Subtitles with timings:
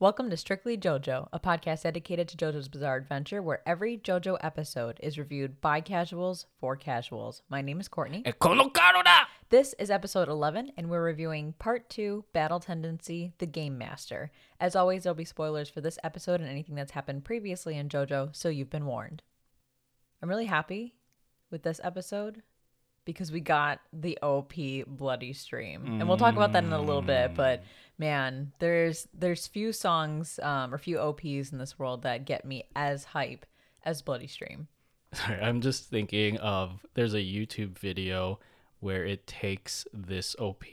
[0.00, 4.96] Welcome to Strictly JoJo, a podcast dedicated to JoJo's Bizarre Adventure, where every JoJo episode
[5.02, 7.42] is reviewed by casuals for casuals.
[7.48, 8.22] My name is Courtney.
[8.24, 8.30] Eh,
[9.50, 14.30] this is episode 11, and we're reviewing part two Battle Tendency The Game Master.
[14.60, 18.36] As always, there'll be spoilers for this episode and anything that's happened previously in JoJo,
[18.36, 19.24] so you've been warned.
[20.22, 20.94] I'm really happy
[21.50, 22.44] with this episode
[23.08, 24.52] because we got the OP
[24.86, 25.82] bloody stream.
[25.98, 27.64] And we'll talk about that in a little bit, but
[27.96, 32.64] man, there's there's few songs um, or few OPs in this world that get me
[32.76, 33.46] as hype
[33.82, 34.68] as Bloody Stream.
[35.14, 38.40] Sorry, I'm just thinking of there's a YouTube video
[38.80, 40.64] where it takes this OP,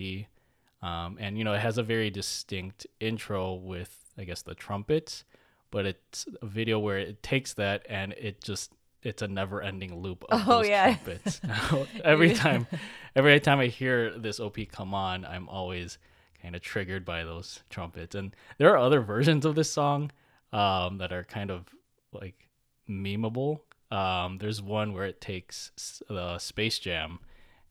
[0.81, 5.23] um, and you know it has a very distinct intro with I guess the trumpets,
[5.71, 8.73] but it's a video where it takes that and it just
[9.05, 10.95] it's a never-ending loop of Oh, those yeah.
[10.95, 11.41] trumpets.
[12.03, 12.67] every time,
[13.15, 15.97] every time I hear this OP come on, I'm always
[16.41, 18.15] kind of triggered by those trumpets.
[18.15, 20.11] And there are other versions of this song
[20.53, 21.65] um, that are kind of
[22.11, 22.49] like
[22.89, 23.59] memeable.
[23.91, 27.19] Um, there's one where it takes the Space Jam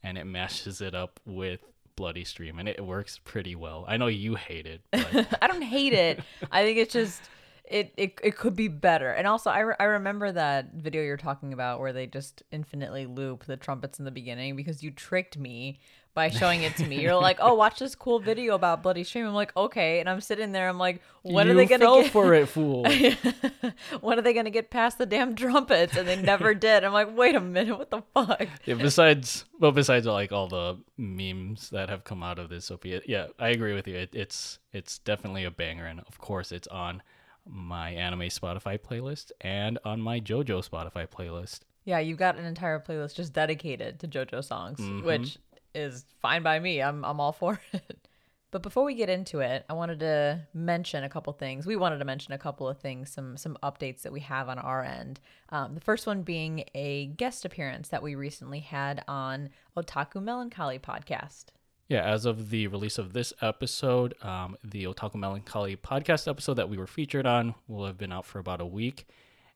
[0.02, 1.60] and it mashes it up with
[1.96, 3.84] Bloody Stream, and it works pretty well.
[3.88, 6.20] I know you hate it, but I don't hate it.
[6.50, 7.22] I think it's just
[7.64, 9.10] it, it it could be better.
[9.10, 13.06] And also, I, re- I remember that video you're talking about where they just infinitely
[13.06, 15.80] loop the trumpets in the beginning because you tricked me
[16.14, 17.00] by showing it to me.
[17.00, 19.26] You're like, oh, watch this cool video about Bloody Stream.
[19.26, 20.68] I'm like, okay, and I'm sitting there.
[20.68, 22.84] I'm like, what you are they gonna fell get for it, fool?
[24.00, 25.96] when are they gonna get past the damn trumpets?
[25.96, 26.84] And they never did.
[26.84, 28.46] I'm like, wait a minute, what the fuck?
[28.64, 32.84] yeah, besides, well, besides like all the memes that have come out of this OP,
[32.84, 33.96] yeah, I agree with you.
[33.96, 37.02] It, it's it's definitely a banger, and of course, it's on
[37.46, 41.60] my anime Spotify playlist and on my JoJo Spotify playlist.
[41.84, 45.38] Yeah, you've got an entire playlist just dedicated to JoJo songs, which
[45.74, 46.80] is fine by me.
[46.80, 48.08] I'm I'm all for it.
[48.50, 51.66] But before we get into it, I wanted to mention a couple things.
[51.66, 54.58] We wanted to mention a couple of things, some some updates that we have on
[54.60, 55.18] our end.
[55.48, 60.78] Um, the first one being a guest appearance that we recently had on Otaku Melancholy
[60.78, 61.46] podcast.
[61.94, 66.68] Yeah, as of the release of this episode, um, the Otaku Melancholy podcast episode that
[66.68, 69.06] we were featured on will have been out for about a week,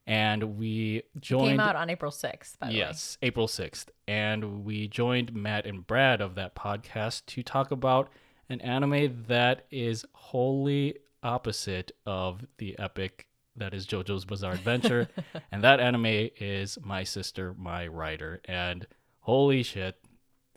[0.07, 1.49] and we joined.
[1.49, 2.79] Came out on April 6th, by the way.
[2.79, 3.87] Yes, April 6th.
[4.07, 8.09] And we joined Matt and Brad of that podcast to talk about
[8.49, 10.95] an anime that is wholly
[11.25, 13.27] opposite of the epic
[13.57, 15.09] that is JoJo's Bizarre Adventure.
[15.51, 18.41] and that anime is My Sister, My Writer.
[18.45, 18.87] And
[19.23, 19.97] holy shit,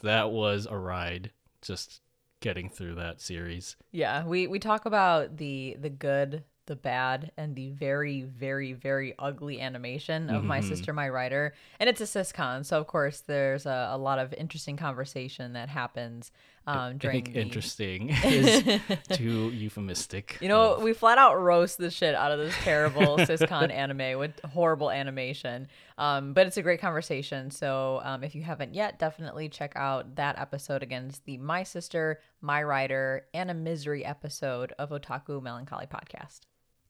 [0.03, 1.31] that was a ride
[1.61, 2.01] just
[2.41, 3.75] getting through that series.
[3.91, 9.13] Yeah, we we talk about the the good, the bad, and the very very very
[9.17, 10.69] ugly animation of my mm-hmm.
[10.69, 14.33] sister, my writer, and it's a siscon, so of course there's a, a lot of
[14.33, 16.31] interesting conversation that happens
[16.67, 17.41] um, I during think the.
[17.41, 18.63] interesting is
[19.11, 20.37] too euphemistic.
[20.41, 24.19] You know, of- we flat out roast the shit out of this terrible siscon anime
[24.19, 25.67] with horrible animation.
[25.97, 27.51] Um, but it's a great conversation.
[27.51, 32.19] So um, if you haven't yet, definitely check out that episode against the My Sister,
[32.41, 36.41] My Writer, and a Misery episode of Otaku Melancholy podcast.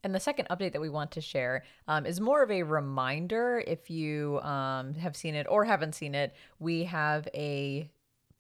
[0.04, 3.64] And the second update that we want to share um, is more of a reminder
[3.68, 6.34] if you um, have seen it or haven't seen it.
[6.60, 7.90] We have a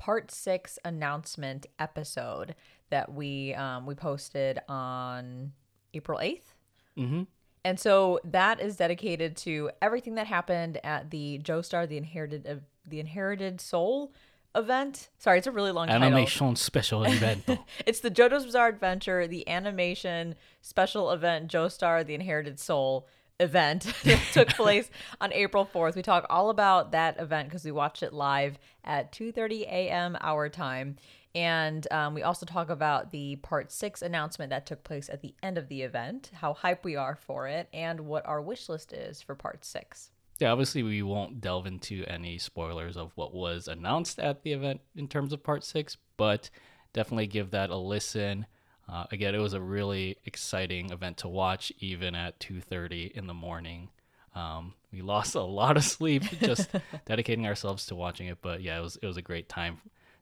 [0.01, 2.55] part six announcement episode
[2.89, 5.51] that we um, we posted on
[5.93, 6.55] April 8th.
[6.97, 7.27] Mhm.
[7.63, 12.63] And so that is dedicated to everything that happened at the Joestar, the inherited of
[12.83, 14.11] the inherited soul
[14.55, 15.09] event.
[15.19, 16.01] Sorry, it's a really long title.
[16.01, 17.45] Animation special event.
[17.85, 23.07] It's the JoJo's Bizarre Adventure, the animation special event, Joestar, the Inherited Soul
[23.39, 25.95] event that took place on April 4th.
[25.95, 30.17] We talk all about that event because we watched it live at 2.30 a.m.
[30.21, 30.97] our time.
[31.33, 35.33] And um, we also talk about the part six announcement that took place at the
[35.41, 38.91] end of the event, how hype we are for it, and what our wish list
[38.91, 40.11] is for part six.
[40.39, 44.81] Yeah, obviously we won't delve into any spoilers of what was announced at the event
[44.95, 46.49] in terms of part six, but
[46.93, 48.45] definitely give that a listen.
[48.91, 53.33] Uh, again, it was a really exciting event to watch, even at 2:30 in the
[53.33, 53.89] morning.
[54.35, 56.69] Um, we lost a lot of sleep just
[57.05, 59.79] dedicating ourselves to watching it, but yeah, it was it was a great time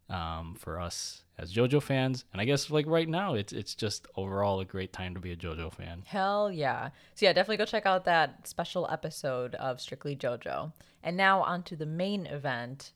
[0.10, 4.08] um, for us as JoJo fans, and I guess like right now, it's it's just
[4.16, 6.04] overall a great time to be a JoJo fan.
[6.06, 6.90] Hell yeah.
[7.16, 10.74] So yeah, definitely go check out that special episode of Strictly JoJo.
[11.02, 12.92] And now on to the main event,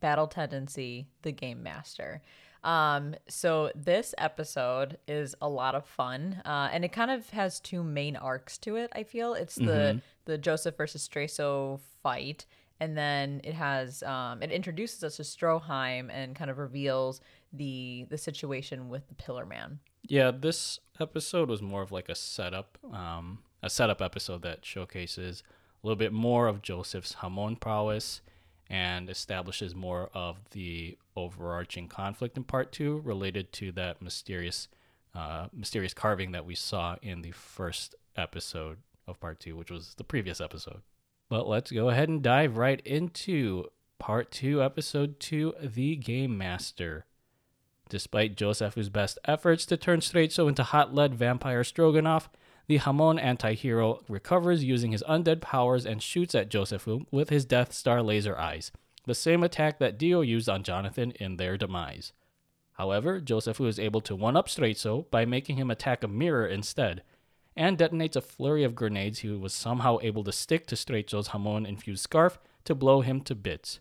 [0.00, 2.22] Battle Tendency, the Game Master.
[2.66, 7.60] Um, so this episode is a lot of fun, uh, and it kind of has
[7.60, 8.90] two main arcs to it.
[8.92, 12.44] I feel it's the the Joseph versus Straizo fight,
[12.80, 17.20] and then it has um, it introduces us to Stroheim and kind of reveals
[17.52, 19.78] the the situation with the Pillar Man.
[20.02, 25.44] Yeah, this episode was more of like a setup, um, a setup episode that showcases
[25.82, 28.22] a little bit more of Joseph's Hamon prowess
[28.68, 34.68] and establishes more of the overarching conflict in part two related to that mysterious,
[35.14, 39.94] uh, mysterious carving that we saw in the first episode of part two, which was
[39.94, 40.82] the previous episode.
[41.28, 43.66] But let's go ahead and dive right into
[43.98, 47.06] part two, episode two, the Game Master.
[47.88, 52.28] Despite Josephu's best efforts to turn Straizo into hot lead vampire Stroganoff,
[52.68, 57.72] the Hamon anti-hero recovers using his undead powers and shoots at Josephu with his Death
[57.72, 58.72] Star laser eyes,
[59.06, 62.12] the same attack that Dio used on Jonathan in their demise.
[62.72, 67.02] However, Josephu is able to one-up Straizo by making him attack a mirror instead,
[67.56, 72.02] and detonates a flurry of grenades he was somehow able to stick to Straizo's Hamon-infused
[72.02, 73.80] scarf to blow him to bits.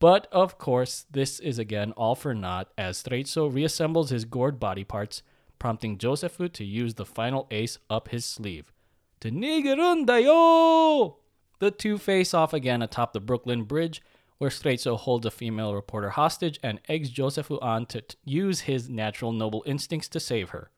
[0.00, 4.84] But of course, this is again all for naught as Straizo reassembles his gored body
[4.84, 5.22] parts,
[5.58, 8.72] prompting Josephu to use the final ace up his sleeve.
[9.20, 11.16] Nigerundayo!
[11.58, 14.00] The two face off again atop the Brooklyn Bridge,
[14.38, 18.88] where Straizo holds a female reporter hostage and eggs Josephu on to t- use his
[18.88, 20.70] natural noble instincts to save her.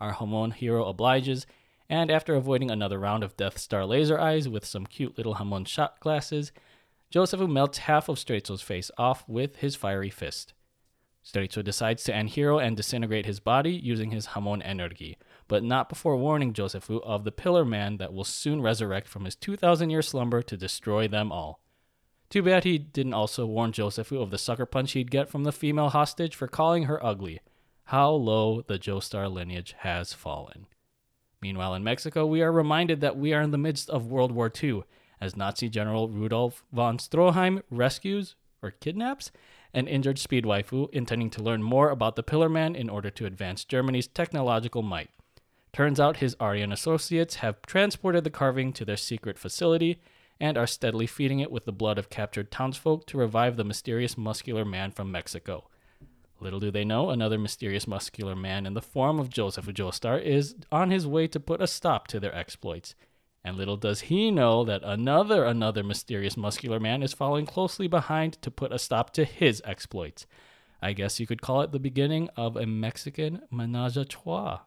[0.00, 1.46] Our Hamon hero obliges,
[1.88, 5.64] and after avoiding another round of Death Star laser eyes with some cute little Hamon
[5.64, 6.50] shot glasses,
[7.12, 10.52] Josephu melts half of Straizo's face off with his fiery fist.
[11.24, 15.88] Straizo decides to end Hero and disintegrate his body using his Hamon energy, but not
[15.88, 20.02] before warning Josephu of the Pillar Man that will soon resurrect from his 2,000 year
[20.02, 21.60] slumber to destroy them all.
[22.30, 25.52] Too bad he didn't also warn Josephu of the sucker punch he'd get from the
[25.52, 27.40] female hostage for calling her ugly.
[27.84, 30.66] How low the Joestar lineage has fallen.
[31.40, 34.52] Meanwhile, in Mexico, we are reminded that we are in the midst of World War
[34.62, 34.82] II
[35.20, 39.30] as Nazi General Rudolf von Stroheim rescues or kidnaps
[39.78, 43.26] an injured speed waifu, intending to learn more about the Pillar Man in order to
[43.26, 45.10] advance Germany's technological might.
[45.72, 50.00] Turns out his Aryan associates have transported the carving to their secret facility
[50.40, 54.18] and are steadily feeding it with the blood of captured townsfolk to revive the mysterious
[54.18, 55.68] muscular man from Mexico.
[56.40, 60.54] Little do they know, another mysterious muscular man in the form of Joseph Joestar is
[60.70, 62.94] on his way to put a stop to their exploits.
[63.44, 68.40] And little does he know that another another mysterious muscular man is following closely behind
[68.42, 70.26] to put a stop to his exploits.
[70.82, 74.60] I guess you could call it the beginning of a Mexican menage a trois.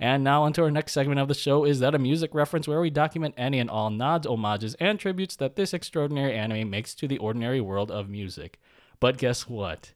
[0.00, 2.80] And now onto our next segment of the show is that a music reference where
[2.80, 7.06] we document any and all nods, homages, and tributes that this extraordinary anime makes to
[7.06, 8.58] the ordinary world of music.
[8.98, 9.94] But guess what?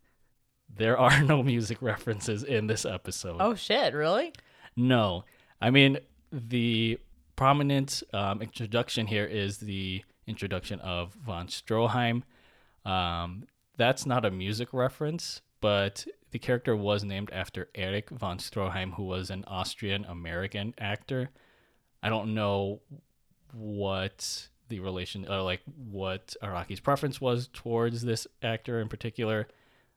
[0.73, 3.39] There are no music references in this episode.
[3.41, 3.93] Oh shit!
[3.93, 4.33] Really?
[4.77, 5.25] No.
[5.61, 5.99] I mean,
[6.31, 6.99] the
[7.39, 12.25] prominent um, introduction here is the introduction of von Stroheim.
[12.85, 13.45] Um,
[13.77, 19.05] that's not a music reference, but the character was named after Erich von Stroheim, who
[19.05, 21.31] was an Austrian American actor.
[22.03, 22.81] I don't know
[23.53, 29.47] what the relation, or like what Araki's preference was towards this actor in particular.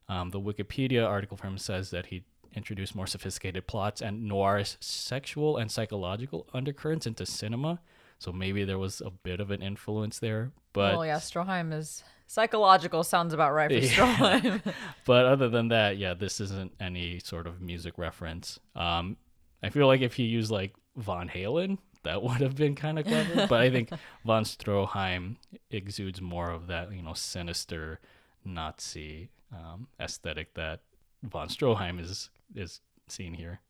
[0.08, 2.22] Um, the Wikipedia article for him says that he
[2.54, 7.80] introduced more sophisticated plots and noir's sexual and psychological undercurrents into cinema.
[8.18, 10.52] So maybe there was a bit of an influence there.
[10.72, 13.02] But well, yeah, Stroheim is psychological.
[13.04, 13.90] Sounds about right for Yeah.
[13.92, 14.74] Stroheim.
[15.04, 18.58] but other than that, yeah, this isn't any sort of music reference.
[18.76, 19.16] Um,
[19.62, 23.06] I feel like if he used like Von Halen, that would have been kind of
[23.06, 23.46] clever.
[23.48, 23.90] but I think
[24.24, 25.36] Von Stroheim
[25.70, 27.98] exudes more of that, you know, sinister
[28.44, 30.80] Nazi um, aesthetic that
[31.22, 33.60] Von Stroheim is is seen here.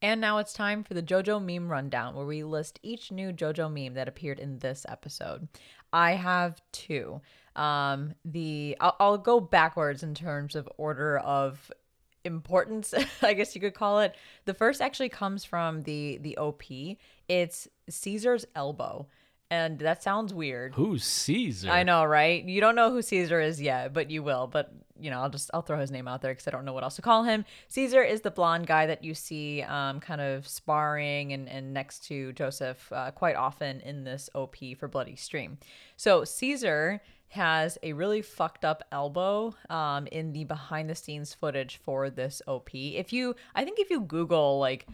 [0.00, 3.72] And now it's time for the JoJo meme rundown, where we list each new JoJo
[3.72, 5.46] meme that appeared in this episode.
[5.92, 7.20] I have two.
[7.54, 11.70] Um, the I'll, I'll go backwards in terms of order of
[12.24, 14.16] importance, I guess you could call it.
[14.44, 16.62] The first actually comes from the the OP.
[17.28, 19.06] It's Caesar's elbow,
[19.50, 20.74] and that sounds weird.
[20.74, 21.70] Who's Caesar?
[21.70, 22.42] I know, right?
[22.42, 24.46] You don't know who Caesar is yet, but you will.
[24.46, 26.72] But you know, I'll just I'll throw his name out there because I don't know
[26.72, 27.44] what else to call him.
[27.68, 32.04] Caesar is the blonde guy that you see, um, kind of sparring and and next
[32.06, 35.58] to Joseph uh, quite often in this OP for Bloody Stream.
[35.96, 41.80] So Caesar has a really fucked up elbow um, in the behind the scenes footage
[41.82, 42.74] for this OP.
[42.74, 44.86] If you, I think if you Google like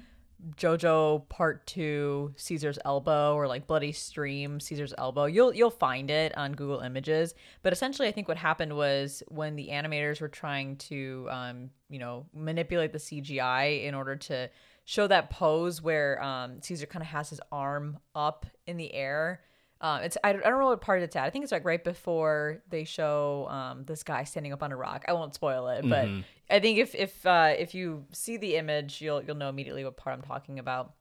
[0.57, 5.25] JoJo Part Two, Caesar's Elbow, or like Bloody Stream, Caesar's Elbow.
[5.25, 7.35] You'll you'll find it on Google Images.
[7.63, 11.99] But essentially, I think what happened was when the animators were trying to, um, you
[11.99, 14.49] know, manipulate the CGI in order to
[14.85, 19.43] show that pose where um, Caesar kind of has his arm up in the air.
[19.81, 21.25] Um, it's I, I don't know what part it's at.
[21.25, 24.77] I think it's like right before they show um, this guy standing up on a
[24.77, 25.05] rock.
[25.07, 26.25] I won't spoil it, but Mhm.
[26.51, 29.97] I think if if uh, if you see the image, you'll you'll know immediately what
[29.97, 30.95] part I'm talking about.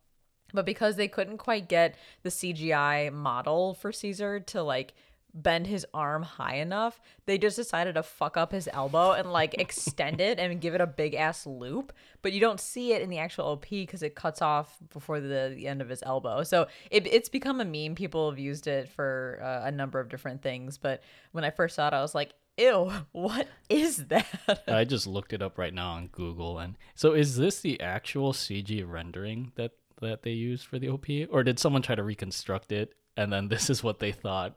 [0.53, 4.93] But because they couldn't quite get the CGI model for Caesar to like
[5.33, 9.53] bend his arm high enough, they just decided to fuck up his elbow and like
[9.59, 11.93] extend it and give it a big ass loop.
[12.21, 15.53] But you don't see it in the actual OP because it cuts off before the,
[15.55, 16.43] the end of his elbow.
[16.43, 17.95] So it, it's become a meme.
[17.95, 20.77] People have used it for uh, a number of different things.
[20.77, 24.63] But when I first saw it, I was like, ew, what is that?
[24.67, 28.33] I just looked it up right now on Google, and so is this the actual
[28.33, 32.71] CG rendering that that they used for the OP, or did someone try to reconstruct
[32.71, 34.55] it and then this is what they thought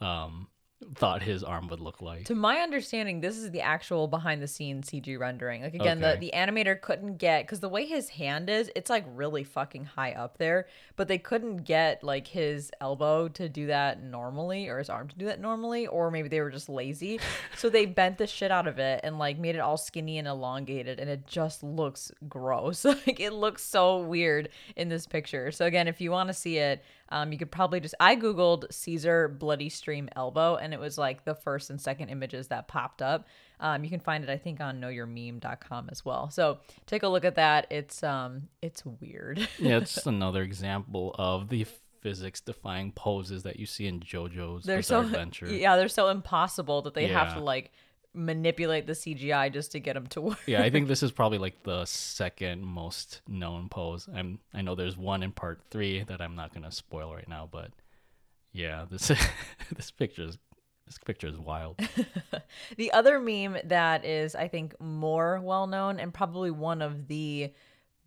[0.00, 0.48] um
[0.94, 2.24] thought his arm would look like?
[2.26, 5.62] To my understanding, this is the actual behind the scenes CG rendering.
[5.62, 6.14] Like again, Okay.
[6.14, 9.86] the the animator couldn't get because the way his hand is, it's like really fucking
[9.86, 10.68] high up there.
[10.94, 15.18] But they couldn't get like his elbow to do that normally, or his arm to
[15.18, 17.18] do that normally, or maybe they were just lazy.
[17.56, 20.28] so they bent the shit out of it and like made it all skinny and
[20.28, 22.84] elongated, and it just looks gross.
[22.84, 25.50] like it looks so weird in this picture.
[25.50, 28.72] So again, if you want to see it, um, you could probably just I googled
[28.72, 33.02] Caesar bloody stream elbow, and it was like the first and second images that popped
[33.02, 33.26] up.
[33.60, 36.30] Um, you can find it, I think, on knowyourmeme.com as well.
[36.30, 37.66] So take a look at that.
[37.70, 39.38] It's um, it's weird.
[39.58, 41.66] yeah, it's another example of the
[42.00, 45.46] physics defying poses that you see in JoJo's they're Bizarre so Adventure.
[45.50, 47.72] yeah, they're so impossible that they have to like
[48.18, 50.38] manipulate the CGI just to get them to work.
[50.46, 54.08] yeah, I think this is probably like the second most known pose.
[54.12, 57.48] I'm I know there's one in part three that I'm not gonna spoil right now,
[57.50, 57.70] but
[58.52, 59.08] yeah, this
[59.76, 60.38] this picture is
[60.86, 61.78] this picture is wild.
[62.76, 67.52] The other meme that is, I think, more well known and probably one of the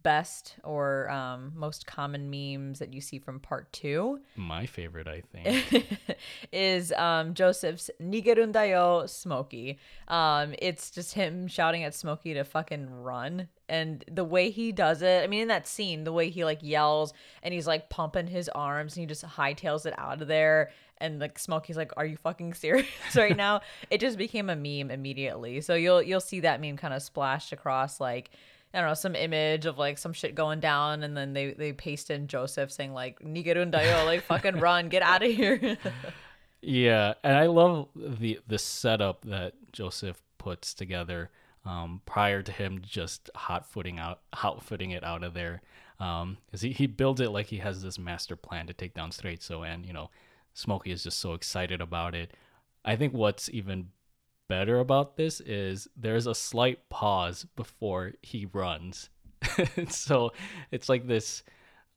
[0.03, 5.21] best or um, most common memes that you see from part two My favorite, I
[5.21, 5.99] think.
[6.51, 9.79] is um, Joseph's Nigerundayo Smokey.
[10.07, 13.47] Um, it's just him shouting at Smokey to fucking run.
[13.69, 16.59] And the way he does it, I mean, in that scene, the way he like
[16.61, 20.71] yells and he's like pumping his arms and he just hightails it out of there.
[20.97, 24.91] And like Smokey's like, "Are you fucking serious right now?" it just became a meme
[24.91, 25.61] immediately.
[25.61, 28.29] So you'll you'll see that meme kind of splashed across like
[28.73, 31.73] I don't know, some image of like some shit going down, and then they they
[31.73, 35.77] paste in Joseph saying like "Nigerundayo," like fucking run, get out of here.
[36.61, 41.29] Yeah, and I love the the setup that Joseph puts together
[41.65, 45.61] um, prior to him just hot footing out hot footing it out of there.
[45.99, 49.11] Um, 'cause he, he builds it like he has this master plan to take down
[49.11, 50.09] Straizo and you know,
[50.53, 52.31] Smokey is just so excited about it.
[52.83, 53.89] I think what's even
[54.51, 59.09] better about this is there's a slight pause before he runs.
[59.87, 60.33] so
[60.71, 61.43] it's like this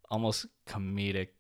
[0.09, 1.31] almost comedic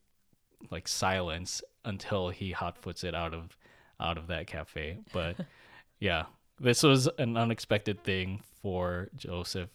[0.72, 3.56] like silence until he hotfoots it out of
[4.00, 4.98] out of that cafe.
[5.12, 5.36] But
[6.00, 6.24] yeah,
[6.58, 9.70] this was an unexpected thing for Joseph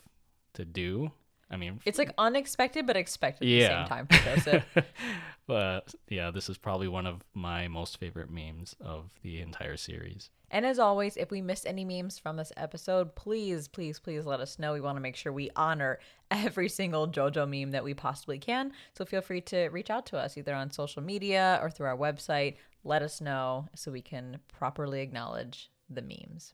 [0.55, 1.09] to do.
[1.49, 4.65] I mean, it's like unexpected but expected at the same time for Joseph.
[5.47, 10.31] but yeah, this is probably one of my most favorite memes of the entire series.
[10.51, 14.39] And as always, if we missed any memes from this episode, please, please, please let
[14.39, 14.73] us know.
[14.73, 15.99] We want to make sure we honor
[16.31, 18.71] every single JoJo meme that we possibly can.
[18.97, 21.97] So feel free to reach out to us either on social media or through our
[21.97, 22.55] website.
[22.83, 26.53] Let us know so we can properly acknowledge the memes.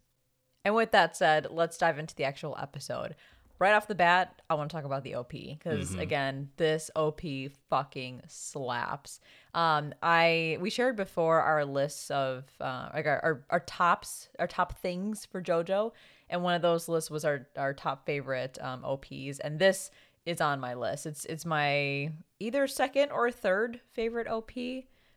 [0.63, 3.15] And with that said, let's dive into the actual episode.
[3.57, 7.21] Right off the bat, I want to talk about the OP because again, this OP
[7.69, 9.21] fucking slaps.
[9.53, 14.47] Um, I we shared before our lists of uh, like our, our our tops, our
[14.47, 15.91] top things for JoJo,
[16.29, 19.89] and one of those lists was our our top favorite um, OPs, and this
[20.25, 21.05] is on my list.
[21.05, 24.51] It's it's my either second or third favorite OP.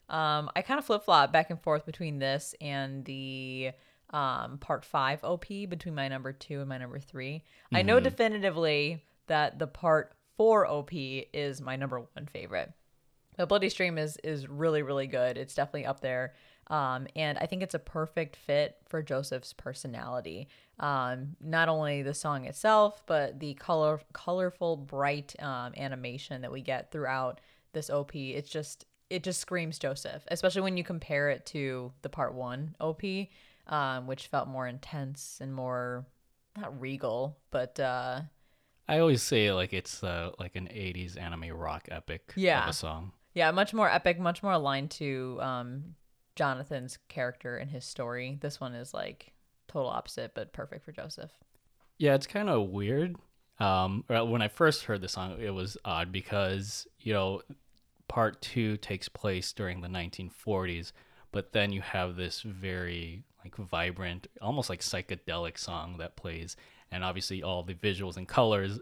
[0.09, 3.73] Um, I kind of flip flop back and forth between this and the
[4.11, 7.43] um part five OP between my number two and my number 3
[7.75, 12.73] I know definitively that the part four OP is my number one favorite.
[13.37, 15.37] But Bloody Stream is is really really good.
[15.37, 16.35] It's definitely up there.
[16.69, 20.49] Um, and I think it's a perfect fit for Joseph's personality.
[20.79, 26.61] Um, not only the song itself, but the color colorful, bright um, animation that we
[26.61, 27.41] get throughout
[27.73, 28.15] this OP.
[28.15, 32.75] It's just it just screams Joseph, especially when you compare it to the part one
[32.81, 33.03] OP,
[33.69, 36.07] um, which felt more intense and more
[36.57, 38.23] not regal, but uh,
[38.89, 42.63] I always say like it's uh, like an '80s anime rock epic Yeah.
[42.65, 43.13] of a song.
[43.35, 45.95] Yeah, much more epic, much more aligned to um,
[46.35, 48.39] Jonathan's character and his story.
[48.41, 49.33] This one is like
[49.69, 51.31] total opposite, but perfect for Joseph.
[51.99, 53.17] Yeah, it's kind of weird.
[53.61, 57.43] Um, when I first heard the song, it was odd because you know,
[58.09, 60.93] part two takes place during the 1940s,
[61.33, 63.25] but then you have this very
[63.57, 66.57] like vibrant, almost like psychedelic song that plays,
[66.91, 68.79] and obviously all the visuals and colors.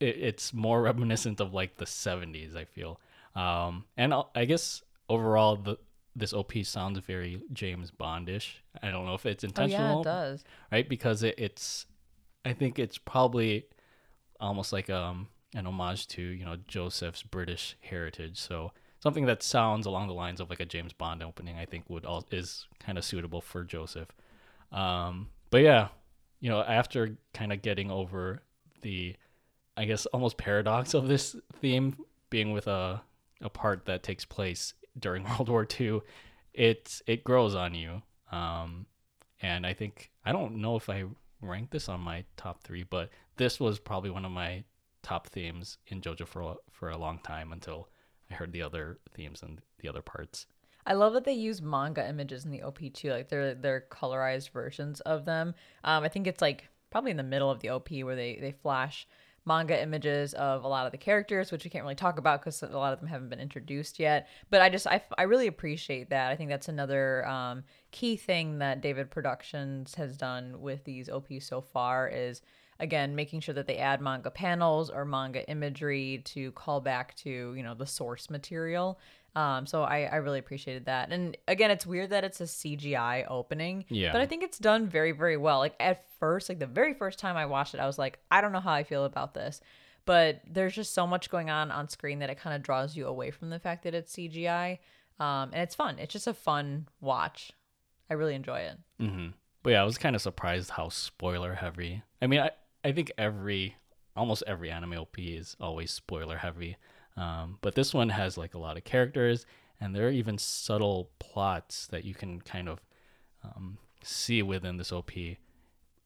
[0.00, 2.56] It, it's more reminiscent of like the 70s.
[2.56, 3.00] I feel,
[3.34, 5.78] um, and I'll- guess overall the
[6.16, 8.54] this OP sounds very James Bondish.
[8.82, 10.44] I don't know if it's Oh intentional yeah, it does.
[10.70, 10.88] right?
[10.88, 11.86] Because it, it's,
[12.44, 13.66] I think it's probably
[14.40, 18.38] almost like um an homage to you know Joseph's British heritage.
[18.38, 18.72] So
[19.04, 22.06] something that sounds along the lines of like a James Bond opening, I think would
[22.06, 24.08] all is kind of suitable for Joseph.
[24.72, 25.88] Um, but yeah,
[26.40, 28.40] you know, after kind of getting over
[28.80, 29.14] the,
[29.76, 31.98] I guess almost paradox of this theme
[32.30, 33.02] being with a
[33.42, 36.00] a part that takes place during World War II,
[36.54, 38.00] it it grows on you.
[38.32, 38.86] Um,
[39.42, 41.04] and I think I don't know if I
[41.42, 44.64] ranked this on my top three, but this was probably one of my
[45.02, 47.90] top themes in JoJo for for a long time until
[48.38, 50.46] Heard the other themes and the other parts.
[50.86, 53.10] I love that they use manga images in the OP too.
[53.10, 55.54] Like they're they're colorized versions of them.
[55.82, 58.52] Um, I think it's like probably in the middle of the OP where they they
[58.52, 59.06] flash
[59.46, 62.62] manga images of a lot of the characters, which we can't really talk about because
[62.62, 64.28] a lot of them haven't been introduced yet.
[64.50, 66.30] But I just I, I really appreciate that.
[66.30, 71.46] I think that's another um, key thing that David Productions has done with these OPs
[71.46, 72.42] so far is
[72.80, 77.30] again making sure that they add manga panels or manga imagery to call back to
[77.56, 78.98] you know the source material.
[79.36, 81.10] Um, so I, I really appreciated that.
[81.10, 84.12] And again it's weird that it's a cgi opening Yeah.
[84.12, 85.58] but i think it's done very very well.
[85.58, 88.40] Like at first like the very first time i watched it i was like i
[88.40, 89.60] don't know how i feel about this.
[90.06, 93.06] But there's just so much going on on screen that it kind of draws you
[93.06, 94.78] away from the fact that it's cgi
[95.20, 95.98] um, and it's fun.
[96.00, 97.52] It's just a fun watch.
[98.10, 98.76] I really enjoy it.
[99.00, 99.28] Hmm
[99.62, 102.02] But yeah, I was kind of surprised how spoiler heavy.
[102.20, 102.50] I mean, I,
[102.84, 103.76] I think every,
[104.14, 106.76] almost every anime OP is always spoiler heavy.
[107.16, 109.46] Um, but this one has like a lot of characters,
[109.80, 112.80] and there are even subtle plots that you can kind of
[113.42, 115.12] um, see within this OP.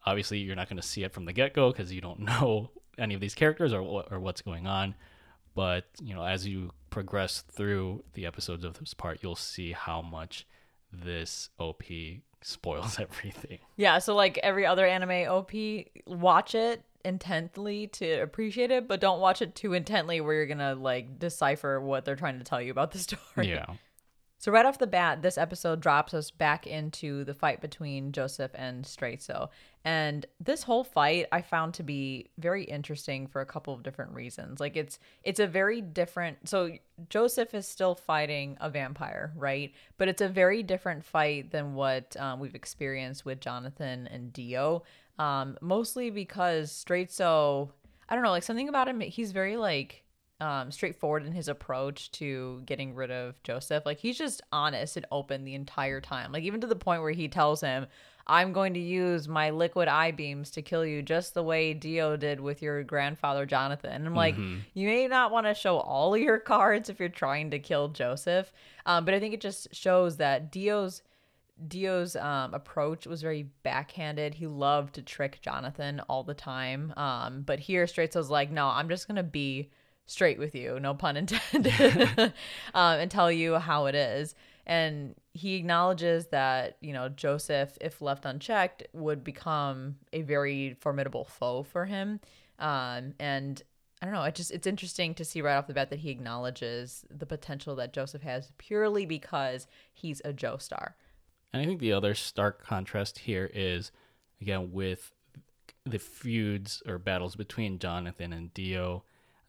[0.06, 2.71] Obviously, you're not going to see it from the get go because you don't know
[2.99, 4.95] any of these characters or, or what's going on.
[5.54, 10.02] But you know, as you progress through the episodes of this part, you'll see how
[10.02, 10.47] much
[10.93, 11.83] this OP
[12.43, 13.59] spoils everything.
[13.77, 15.53] Yeah, so like every other anime OP,
[16.07, 20.75] watch it intently to appreciate it, but don't watch it too intently where you're gonna
[20.75, 23.49] like decipher what they're trying to tell you about the story.
[23.51, 23.67] Yeah.
[24.41, 28.53] So right off the bat, this episode drops us back into the fight between Joseph
[28.55, 29.49] and Straizo.
[29.85, 34.13] And this whole fight I found to be very interesting for a couple of different
[34.13, 34.61] reasons.
[34.61, 36.71] Like it's it's a very different so
[37.09, 39.73] Joseph is still fighting a vampire, right?
[39.97, 44.85] But it's a very different fight than what um, we've experienced with Jonathan and Dio.
[45.19, 47.71] Um, mostly because Straizo,
[48.09, 50.05] I don't know, like something about him, he's very like
[50.41, 53.85] um, straightforward in his approach to getting rid of Joseph.
[53.85, 56.33] Like he's just honest and open the entire time.
[56.33, 57.87] Like even to the point where he tells him,
[58.27, 62.17] "I'm going to use my liquid eye beams to kill you, just the way Dio
[62.17, 64.37] did with your grandfather Jonathan." And I'm like,
[64.75, 67.89] you may not want to show all of your cards if you're trying to kill
[67.89, 68.53] Joseph,
[68.87, 71.03] um, but I think it just shows that Dio's
[71.67, 74.35] Dio's um, approach was very backhanded.
[74.35, 76.93] He loved to trick Jonathan all the time.
[76.97, 79.71] Um, but here, Straizo's like, no, I'm just gonna be
[80.08, 82.18] straight with you, no pun intended,
[82.75, 84.34] um, and tell you how it is.
[84.66, 91.25] And he acknowledges that you know Joseph, if left unchecked, would become a very formidable
[91.25, 92.21] foe for him.
[92.58, 93.62] Um, and
[94.02, 94.25] I don't know.
[94.25, 97.76] It just it's interesting to see right off the bat that he acknowledges the potential
[97.76, 100.92] that Joseph has purely because he's a Joestar.
[101.52, 103.90] And I think the other stark contrast here is,
[104.40, 105.12] again, with
[105.86, 109.04] the feuds or battles between Jonathan and Dio,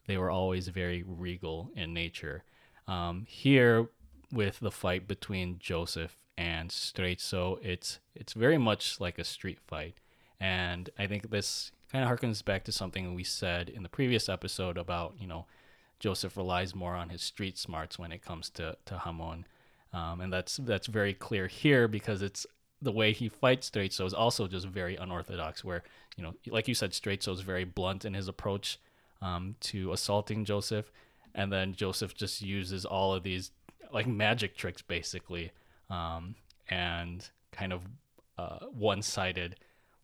[0.09, 2.43] they were always very regal in nature.
[2.87, 3.89] Um, here,
[4.31, 9.97] with the fight between Joseph and Straizo, it's it's very much like a street fight,
[10.39, 14.27] and I think this kind of harkens back to something we said in the previous
[14.27, 15.45] episode about you know
[15.99, 19.45] Joseph relies more on his street smarts when it comes to to Hamon,
[19.93, 22.47] um, and that's that's very clear here because it's
[22.81, 25.63] the way he fights Straizo is also just very unorthodox.
[25.63, 25.83] Where
[26.17, 28.79] you know, like you said, Straizo is very blunt in his approach
[29.21, 30.91] um, to assaulting Joseph,
[31.35, 33.51] and then Joseph just uses all of these
[33.91, 35.51] like magic tricks basically,
[35.89, 36.35] um,
[36.69, 37.83] and kind of
[38.37, 39.55] uh, one-sided,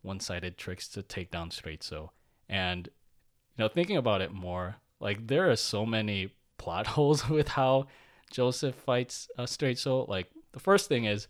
[0.01, 2.09] one-sided tricks to take down Straizo.
[2.49, 7.49] And you know, thinking about it more, like there are so many plot holes with
[7.49, 7.87] how
[8.31, 10.07] Joseph fights uh, Straizo.
[10.07, 11.27] Like the first thing is,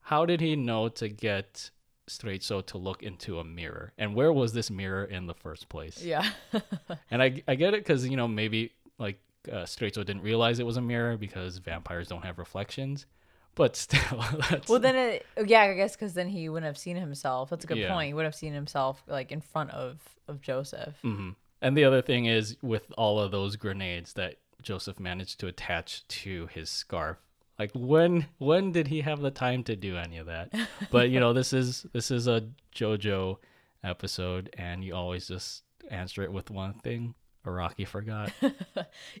[0.00, 1.70] how did he know to get
[2.08, 6.02] Straizo to look into a mirror, and where was this mirror in the first place?
[6.02, 6.28] Yeah.
[7.10, 10.66] And I I get it because you know maybe like uh, so didn't realize it
[10.66, 13.06] was a mirror because vampires don't have reflections.
[13.54, 16.96] But still, that's, Well, then it, yeah, I guess because then he wouldn't have seen
[16.96, 17.50] himself.
[17.50, 17.92] That's a good Yeah.
[17.92, 18.06] point.
[18.08, 20.96] He would have seen himself like in front of of Joseph.
[21.02, 21.34] Mhm.
[21.60, 26.06] And the other thing is with all of those grenades that Joseph managed to attach
[26.08, 27.18] to his scarf.
[27.58, 30.52] Like when when did he have the time to do any of that?
[30.90, 33.36] But you know, this is this is a JoJo
[33.84, 37.14] episode and you always just answer it with one thing.
[37.46, 38.30] Araki forgot.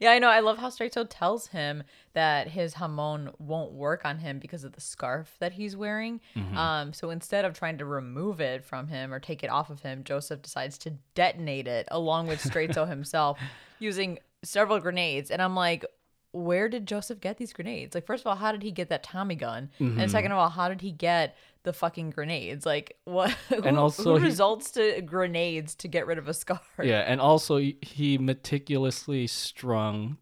[0.00, 0.28] Yeah, I know.
[0.28, 4.72] I love how Straizo tells him that his hamon won't work on him because of
[4.72, 6.20] the scarf that he's wearing.
[6.56, 9.80] Um, so instead of trying to remove it from him or take it off of
[9.80, 13.40] him, Joseph decides to detonate it along with Straizo himself
[13.80, 15.30] using several grenades.
[15.30, 15.84] And I'm like,
[16.32, 17.94] where did Joseph get these grenades?
[17.94, 19.70] Like, first of all, how did he get that Tommy gun?
[19.78, 20.08] And mm-hmm.
[20.08, 22.66] second of all, how did he get the fucking grenades?
[22.66, 23.30] Like, what?
[23.48, 26.60] who, also who he- results to grenades to get rid of a scar?
[26.82, 30.18] yeah, and also he- he meticulously strung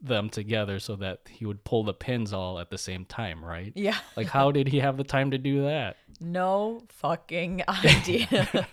[0.00, 3.72] them together so that he would pull the pins all at the same time, right?
[3.74, 3.96] Yeah.
[4.16, 5.96] Like how did he have the time to do that?
[6.20, 8.68] No fucking idea.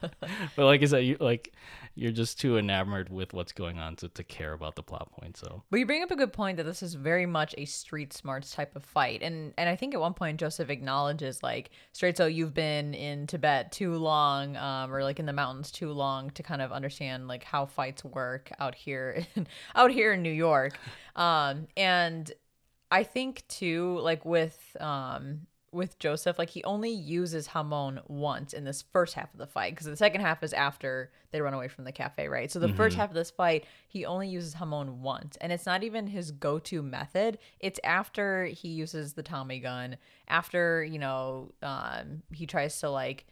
[0.56, 1.54] But like I said, you like
[2.02, 5.38] you're just too enamored with what's going on to, to care about the plot point.
[5.38, 8.12] So but you bring up a good point that this is very much a street
[8.12, 9.22] smarts type of fight.
[9.22, 13.72] And and I think at one point Joseph acknowledges like, Straizo you've been in Tibet
[13.72, 17.44] too long, um, or like in the mountains too long to kind of understand like
[17.44, 20.80] how fights work out here in, out here in New York.
[21.16, 22.32] Um, and
[22.90, 28.66] I think too, like with um with Joseph, like he only uses Hamon once in
[28.66, 31.70] this first half of the fight because the second half is after they run away
[31.70, 32.52] from the cafe, right?
[32.52, 35.84] So the first half of this fight, he only uses Hamon once, and it's not
[35.84, 37.38] even his go-to method.
[37.60, 39.96] It's after he uses the Tommy gun,
[40.28, 43.26] after you know, um, he tries to like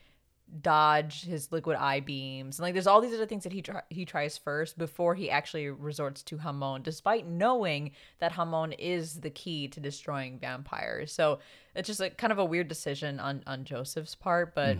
[0.61, 3.83] dodge his liquid eye beams and like there's all these other things that he try-
[3.89, 9.29] he tries first before he actually resorts to Hamon despite knowing that Hamon is the
[9.29, 11.11] key to destroying vampires.
[11.11, 11.39] So
[11.75, 14.77] it's just like kind of a weird decision on on Joseph's part, but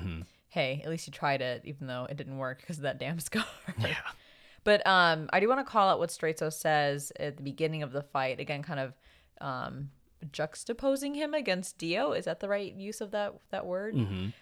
[0.49, 3.19] hey, at least he tried it even though it didn't work because of that damn
[3.29, 3.45] scar.
[3.79, 3.95] Yeah.
[4.63, 7.91] But um I do want to call out what Straizo says at the beginning of
[7.91, 8.93] the fight again kind of
[9.39, 9.91] um
[10.32, 12.12] juxtaposing him against Dio.
[12.12, 13.95] Is that the right use of that that word?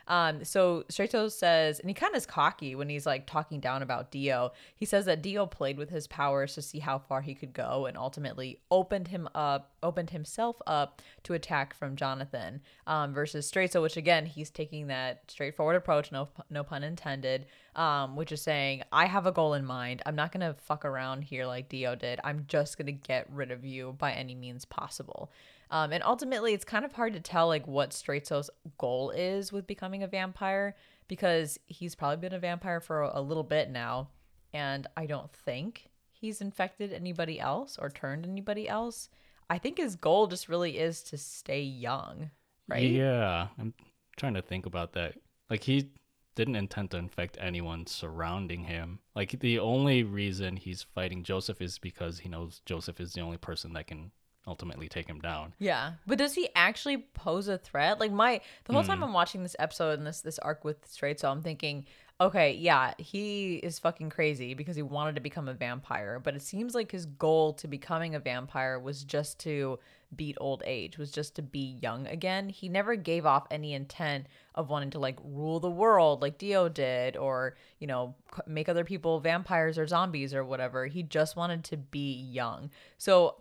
[0.08, 3.82] Um, so Stratos says, and he kind of is cocky when he's like talking down
[3.82, 4.52] about Dio.
[4.76, 7.86] He says that Dio played with his powers to see how far he could go,
[7.86, 12.62] and ultimately opened him up, opened himself up to attack from Jonathan.
[12.86, 17.46] Um, versus Straizo, which again he's taking that straightforward approach, no no pun intended.
[17.78, 20.02] Um, which is saying, I have a goal in mind.
[20.04, 22.20] I'm not gonna fuck around here like Dio did.
[22.24, 25.32] I'm just gonna get rid of you by any means possible.
[25.70, 29.68] Um, and ultimately, it's kind of hard to tell like what Straizo's goal is with
[29.68, 30.76] becoming a vampire
[31.08, 34.10] because he's probably been a vampire for a, a little bit now,
[34.54, 39.10] and I don't think he's infected anybody else or turned anybody else.
[39.50, 42.32] I think his goal just really is to stay young,
[42.68, 42.90] right?
[42.90, 43.74] yeah, I'm
[44.18, 45.16] trying to think about that.
[45.50, 45.90] Like he
[46.38, 49.00] didn't intend to infect anyone surrounding him.
[49.16, 53.38] Like the only reason he's fighting Joseph is because he knows Joseph is the only
[53.38, 54.12] person that can
[54.46, 55.54] ultimately take him down.
[55.58, 58.00] Yeah, but does he actually pose a threat?
[58.00, 58.88] Like my the whole hmm.
[58.88, 61.86] time I'm watching this episode and this this arc with Straizo I'm thinking,
[62.20, 66.42] okay, yeah, he is fucking crazy because he wanted to become a vampire, but it
[66.42, 69.78] seems like his goal to becoming a vampire was just to
[70.16, 72.50] beat old age, was just to be young again.
[72.50, 76.70] He never gave off any intent of wanting to like rule the world like Dio
[76.70, 78.16] did or, you know,
[78.48, 80.88] make other people vampires or zombies or whatever.
[80.88, 82.72] He just wanted to be young.
[82.98, 83.36] So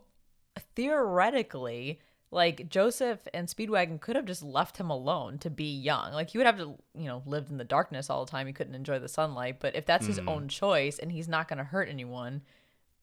[0.74, 6.12] theoretically, like Joseph and Speedwagon could have just left him alone to be young.
[6.12, 8.46] Like he would have to, you know, lived in the darkness all the time.
[8.46, 9.60] He couldn't enjoy the sunlight.
[9.60, 10.28] But if that's his hmm.
[10.28, 12.42] own choice and he's not going to hurt anyone,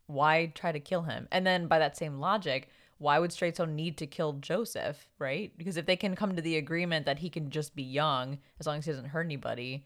[0.07, 1.27] why try to kill him?
[1.31, 5.51] And then by that same logic, why would Straight Straizo need to kill Joseph, right?
[5.57, 8.67] Because if they can come to the agreement that he can just be young as
[8.67, 9.85] long as he doesn't hurt anybody,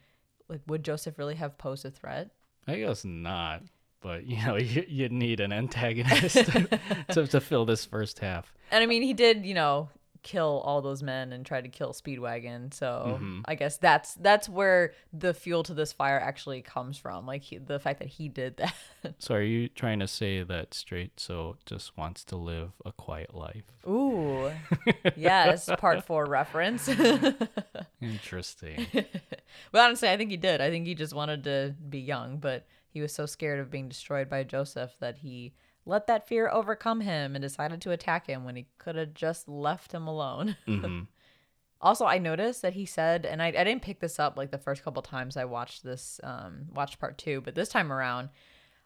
[0.49, 2.31] like would Joseph really have posed a threat?
[2.67, 3.63] I guess not,
[4.01, 6.79] but you know, you, you need an antagonist to,
[7.11, 8.53] to, to fill this first half.
[8.71, 9.89] And I mean, he did, you know,
[10.27, 12.73] kill all those men and try to kill Speedwagon.
[12.73, 13.41] So mm-hmm.
[13.45, 17.57] I guess that's that's where the fuel to this fire actually comes from, like he,
[17.57, 18.73] the fact that he did that.
[19.19, 23.63] So are you trying to say that Straizo just wants to live a quiet life?
[23.87, 24.51] Ooh,
[25.15, 26.89] yes, part four reference.
[28.01, 28.85] Interesting.
[29.71, 30.59] but honestly, I think he did.
[30.59, 33.87] I think he just wanted to be young, but he was so scared of being
[33.87, 35.53] destroyed by Joseph that he
[35.85, 39.47] let that fear overcome him and decided to attack him when he could have just
[39.47, 40.57] left him alone.
[40.65, 41.01] hmm
[41.79, 44.57] Also, I noticed that he said, and I, I didn't pick this up like the
[44.57, 48.29] first couple times I watched this, um, watched part two, but this time around,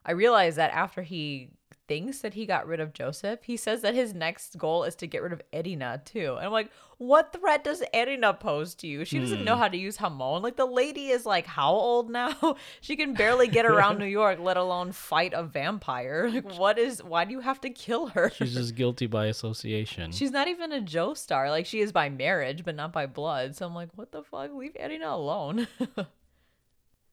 [0.06, 1.52] I realized that after he
[1.91, 5.08] thinks that he got rid of Joseph, he says that his next goal is to
[5.08, 6.36] get rid of Erina too.
[6.38, 9.04] And I'm like, what threat does Erina pose to you?
[9.04, 10.41] She doesn't know how to use Hamon.
[10.41, 12.56] Like the lady is like how old now?
[12.82, 16.30] she can barely get around New York, let alone fight a vampire.
[16.41, 18.30] Like what is why do you have to kill her?
[18.30, 20.13] She's just guilty by association.
[20.13, 21.49] She's not even a Joestar.
[21.49, 23.56] Like she is by marriage, but not by blood.
[23.58, 24.54] So I'm like, what the fuck?
[24.54, 25.67] Leave Erina alone.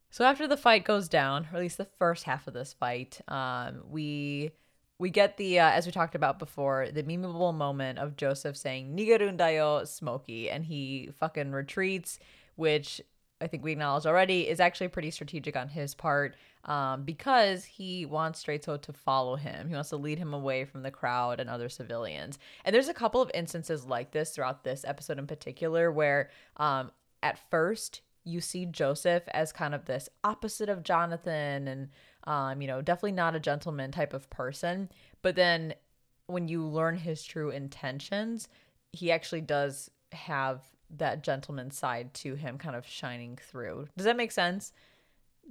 [0.09, 3.19] so after the fight goes down, or at least the first half of this fight,
[3.27, 4.51] um, we
[4.99, 8.95] we get the uh, as we talked about before the memeable moment of joseph saying
[8.95, 12.19] nigerundayo smoky and he fucking retreats
[12.55, 13.01] which
[13.41, 16.35] i think we acknowledged already is actually pretty strategic on his part
[16.65, 19.69] um, because he wants Straizo to follow him.
[19.69, 22.37] He wants to lead him away from the crowd and other civilians.
[22.65, 26.91] And there's a couple of instances like this throughout this episode in particular where um,
[27.23, 31.89] at first you see Joseph as kind of this opposite of Jonathan and
[32.25, 34.89] um, you know, definitely not a gentleman type of person.
[35.21, 35.73] But then
[36.27, 38.47] when you learn his true intentions,
[38.91, 40.61] he actually does have
[40.97, 43.87] that gentleman side to him kind of shining through.
[43.95, 44.71] Does that make sense?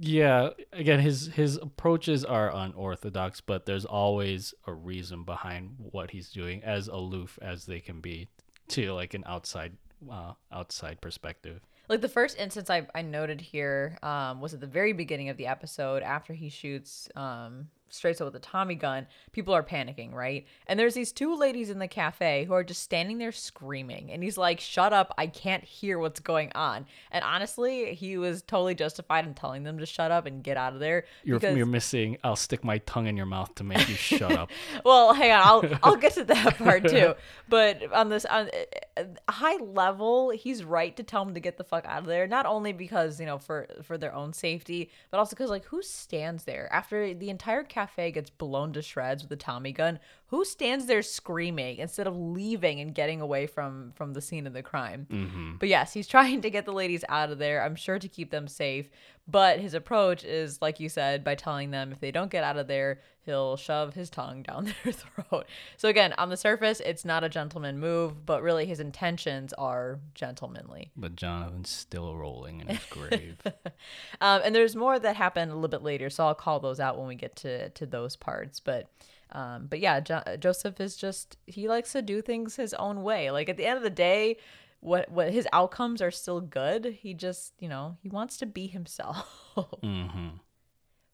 [0.01, 6.31] Yeah, again his his approaches are unorthodox, but there's always a reason behind what he's
[6.31, 8.29] doing as aloof as they can be
[8.69, 9.77] to like an outside
[10.11, 11.61] uh, outside perspective.
[11.89, 15.37] Like the first instance I, I noted here um, was at the very beginning of
[15.39, 20.47] the episode after he shoots um, Straizo with a Tommy gun, people are panicking, right?
[20.67, 24.11] And there's these two ladies in the cafe who are just standing there screaming.
[24.11, 26.87] And he's like, Shut up, I can't hear what's going on.
[27.11, 30.75] And honestly, he was totally justified in telling them to shut up and get out
[30.75, 31.05] of there.
[31.25, 31.57] You're, because...
[31.57, 34.51] you're missing, I'll stick my tongue in your mouth to make you shut up.
[34.85, 37.15] well, hang on, I'll, I'll get to that part too.
[37.49, 38.51] But on this on
[38.99, 42.27] uh, high level, he's right to tell them to get the fuck out of there.
[42.27, 45.81] Not only because, you know, for, for their own safety, but also because, like, who
[45.81, 47.78] stands there after the entire cafe
[48.13, 52.81] gets blown to shreds with a Tommy gun, who stands there screaming instead of leaving
[52.81, 55.07] and getting away from from the scene of the crime?
[55.11, 55.57] Mm-hmm.
[55.59, 57.63] But yes, he's trying to get the ladies out of there.
[57.63, 58.89] I'm sure to keep them safe.
[59.31, 62.57] But his approach is, like you said, by telling them if they don't get out
[62.57, 65.47] of there, he'll shove his tongue down their throat.
[65.77, 70.01] So again, on the surface, it's not a gentleman move, but really his intentions are
[70.15, 70.93] gentlemanly.
[70.97, 73.37] But Jonathan's still rolling in his grave.
[74.23, 76.99] um, and there's more that happen a little bit later, so I'll call those out
[76.99, 78.61] when we get to to those parts.
[78.61, 78.91] But
[79.33, 83.31] um, but yeah, jo- Joseph is just he likes to do things his own way.
[83.31, 84.37] Like at the end of the day,
[84.81, 86.85] what what his outcomes are still good.
[87.01, 89.51] He just you know he wants to be himself.
[89.57, 90.29] mm-hmm.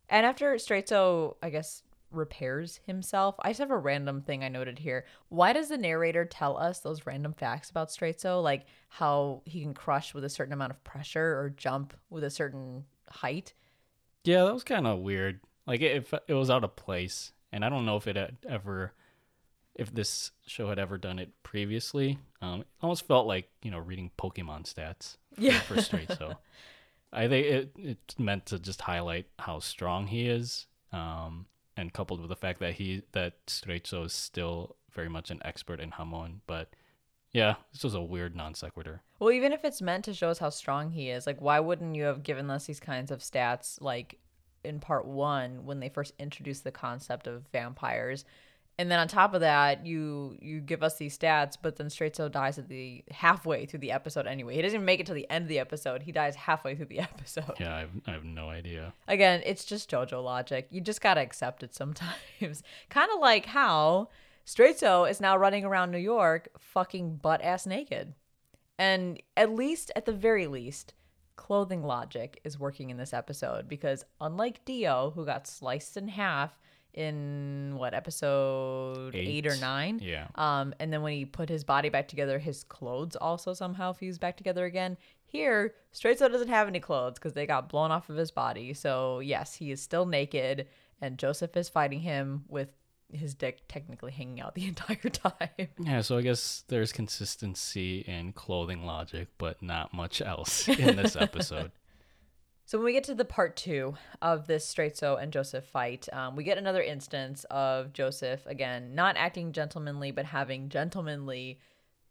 [0.08, 3.34] And after Straizo, I guess repairs himself.
[3.40, 5.04] I just have a random thing I noted here.
[5.28, 9.74] Why does the narrator tell us those random facts about Straizo, like how he can
[9.74, 13.54] crush with a certain amount of pressure or jump with a certain height?
[14.24, 15.40] Yeah, that was kind of weird.
[15.66, 18.92] Like it, it was out of place, and I don't know if it had ever
[19.76, 22.18] if this show had ever done it previously.
[22.42, 25.16] Um, it almost felt like you know reading Pokemon stats.
[25.38, 25.60] Yeah.
[25.60, 26.36] For Straizo
[27.12, 32.20] I think it it's meant to just highlight how strong he is, um, and coupled
[32.20, 36.42] with the fact that he that Straizo is still very much an expert in Hamon,
[36.46, 36.68] but.
[37.32, 39.02] Yeah, this was a weird non sequitur.
[39.18, 41.96] Well, even if it's meant to show us how strong he is, like, why wouldn't
[41.96, 44.20] you have given us these kinds of stats, like
[44.64, 48.24] in part one when they first introduced the concept of vampires?
[48.78, 52.30] and then on top of that, you you give us these stats, but then Straizo
[52.30, 54.56] dies at the halfway through the episode anyway.
[54.56, 56.02] He doesn't even make it to the end of the episode.
[56.02, 57.54] He dies halfway through the episode.
[57.60, 58.92] Yeah, I have, I have no idea.
[59.06, 60.66] Again, it's just JoJo logic.
[60.70, 62.14] You just gotta accept it sometimes.
[62.90, 64.08] kind of like how
[64.44, 68.14] Straizo is now running around New York, fucking butt ass naked,
[68.76, 70.94] and at least, at the very least,
[71.36, 76.58] clothing logic is working in this episode because unlike Dio, who got sliced in half
[76.94, 79.28] in what episode eight.
[79.28, 80.00] eight, or nine.
[80.02, 80.28] Yeah.
[80.36, 84.20] Um, and then when he put his body back together, his clothes also somehow fused
[84.20, 84.96] back together again.
[85.26, 88.72] Here, Straizo doesn't have any clothes because they got blown off of his body.
[88.72, 90.68] So yes, he is still naked,
[91.00, 92.68] and Joseph is fighting him with
[93.12, 95.68] his dick technically hanging out the entire time.
[95.78, 101.16] Yeah, so I guess there's consistency in clothing logic, but not much else in this
[101.20, 101.72] episode.
[102.66, 106.34] So when we get to the part two of this Straizo and Joseph fight, um,
[106.34, 111.58] we get another instance of Joseph again not acting gentlemanly, but having gentlemanly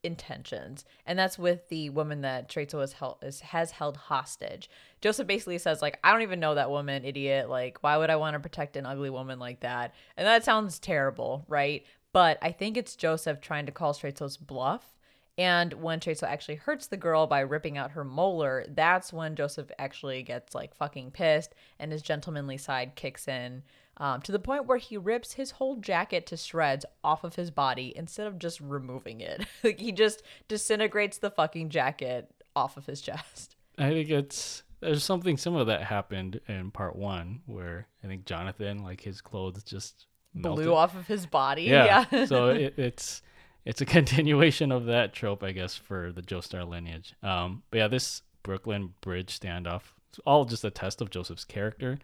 [0.03, 4.69] intentions, and that's with the woman that Straizo is held, is, has held hostage.
[5.01, 7.49] Joseph basically says like, "I don't even know that woman, idiot.
[7.49, 10.79] Like, why would I want to protect an ugly woman like that?" And that sounds
[10.79, 11.85] terrible, right?
[12.11, 14.93] But I think it's Joseph trying to call Straizo's bluff
[15.37, 19.71] And when Straizo actually hurts the girl by ripping out her molar, that's when Joseph
[19.79, 23.63] actually gets like fucking pissed and his gentlemanly side kicks in
[23.97, 27.51] um, to the point where he rips his whole jacket to shreds off of his
[27.51, 29.45] body instead of just removing it.
[29.63, 33.55] like he just disintegrates the fucking jacket off of his chest.
[33.77, 38.83] I think it's there's something similar that happened in part one where I think Jonathan,
[38.83, 40.65] like his clothes just melted.
[40.65, 41.63] Blew off of his body.
[41.63, 42.05] Yeah.
[42.11, 42.25] Yeah.
[42.27, 43.21] so it, it's
[43.65, 47.13] it's a continuation of that trope, I guess, for the Joestar lineage.
[47.23, 51.97] Um, but yeah, this Brooklyn Bridge standoff, it's all just a test of Joseph's character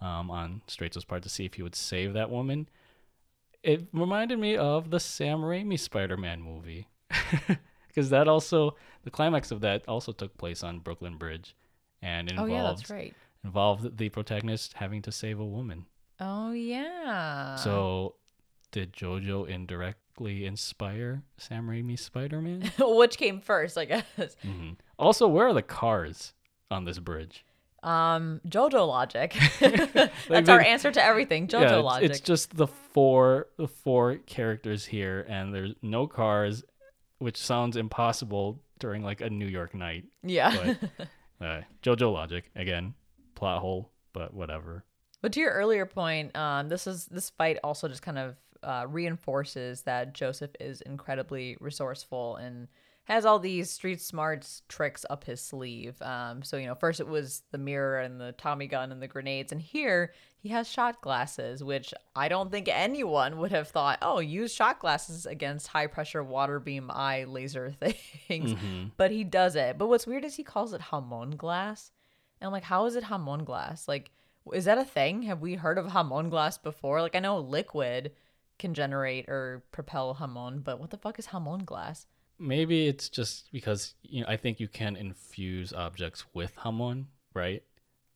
[0.00, 2.68] um, on Straizo's part to see if he would save that woman.
[3.62, 6.86] It reminded me of the Sam Raimi Spider-Man movie,
[7.88, 11.56] because that also the climax of that also took place on Brooklyn Bridge,
[12.02, 13.14] and it oh involved yeah, that's right.
[13.44, 15.86] involved the protagonist having to save a woman.
[16.20, 17.56] Oh yeah.
[17.56, 18.14] So,
[18.70, 22.70] did JoJo indirectly inspire Sam Raimi's Spider Man?
[22.78, 24.36] which came first, I guess.
[24.42, 26.34] hmm Also, where are the cars
[26.70, 27.44] on this bridge?
[27.86, 29.36] Um, JoJo logic.
[29.60, 31.46] That's our mean- answer to everything.
[31.46, 32.10] JoJo yeah, logic.
[32.10, 36.64] it's just the four the four characters here, and there's no cars,
[37.18, 40.04] which sounds impossible during like a New York night.
[40.22, 40.74] yeah.
[40.98, 41.06] But
[41.46, 42.94] uh, JoJo logic again,
[43.36, 44.84] plot hole, but whatever.
[45.22, 48.86] But to your earlier point, um, this is this fight also just kind of uh,
[48.88, 52.66] reinforces that Joseph is incredibly resourceful and
[53.06, 56.00] has all these street smarts tricks up his sleeve.
[56.02, 59.08] Um, so you know, first it was the mirror and the Tommy gun and the
[59.08, 63.98] grenades, and here he has shot glasses, which I don't think anyone would have thought.
[64.02, 68.90] Oh, use shot glasses against high pressure water beam eye laser things, Mhm.
[68.96, 69.78] but he does it.
[69.78, 71.90] But what's weird is he calls it hamon glass,
[72.40, 73.88] and I'm like, how is it hamon glass?
[73.88, 74.10] Like
[74.52, 75.22] is that a thing?
[75.22, 77.00] Have we heard of hamon glass before?
[77.02, 78.12] Like I know liquid
[78.60, 82.06] can generate or propel hamon, but what the fuck is hamon glass?
[82.38, 87.62] Maybe it's just because you know I think you can infuse objects with hamon, right?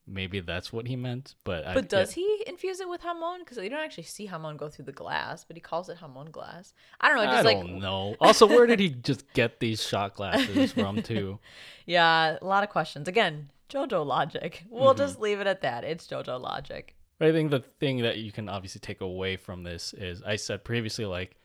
[0.07, 3.41] Maybe that's what he meant, but I, But does yeah, he infuse it with hamon?
[3.41, 6.31] Because you don't actually see hamon go through the glass, but he calls it hamon
[6.33, 6.75] glass.
[7.01, 7.23] I don't know.
[7.23, 8.17] I Just like don't know.
[8.21, 11.39] Also, where did he just get these shot glasses from too?
[11.87, 13.07] yeah, a lot of questions.
[13.09, 14.65] Again, JoJo logic.
[14.69, 14.99] We'll Mhm.
[14.99, 15.85] just leave it at that.
[15.85, 16.97] It's JoJo logic.
[17.19, 20.37] But I think the thing that you can obviously take away from this is I
[20.37, 21.37] said previously, like,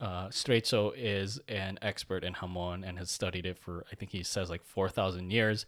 [0.00, 4.22] uh, Straizo is an expert in Hamon and has studied it for, I think he
[4.22, 5.66] says, like 4,000 years.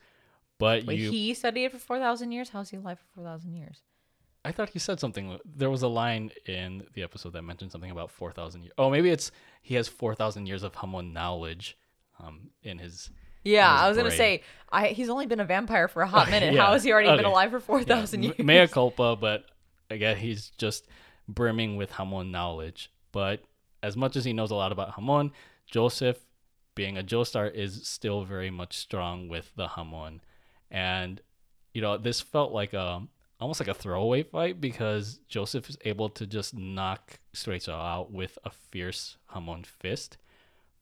[0.58, 2.50] But Wait, you, he studied it for four thousand years.
[2.50, 3.80] How's he alive for four thousand years?
[4.44, 5.38] I thought he said something.
[5.44, 8.72] There was a line in the episode that mentioned something about 4,000 years.
[8.78, 11.76] Oh, maybe it's he has 4,000 years of Hamon knowledge
[12.18, 13.10] um, in his.
[13.42, 16.30] Yeah, his I was gonna say I, he's only been a vampire for a hot
[16.30, 16.52] minute.
[16.52, 18.46] Yeah, How has he already been alive for four thousand Yeah, m- years?
[18.46, 19.44] Mea culpa, but
[19.88, 20.86] again, he's just
[21.26, 22.90] brimming with Hamon knowledge.
[23.12, 23.42] But
[23.82, 25.32] as much as he knows a lot about Hamon,
[25.66, 26.18] Joseph,
[26.74, 30.20] being a Joestar, is still very much strong with the Hamon.
[30.70, 31.20] And,
[31.74, 33.02] you know, this felt like a
[33.40, 38.38] almost like a throwaway fight because Joseph is able to just knock Straizo out with
[38.44, 40.18] a fierce Hamon fist.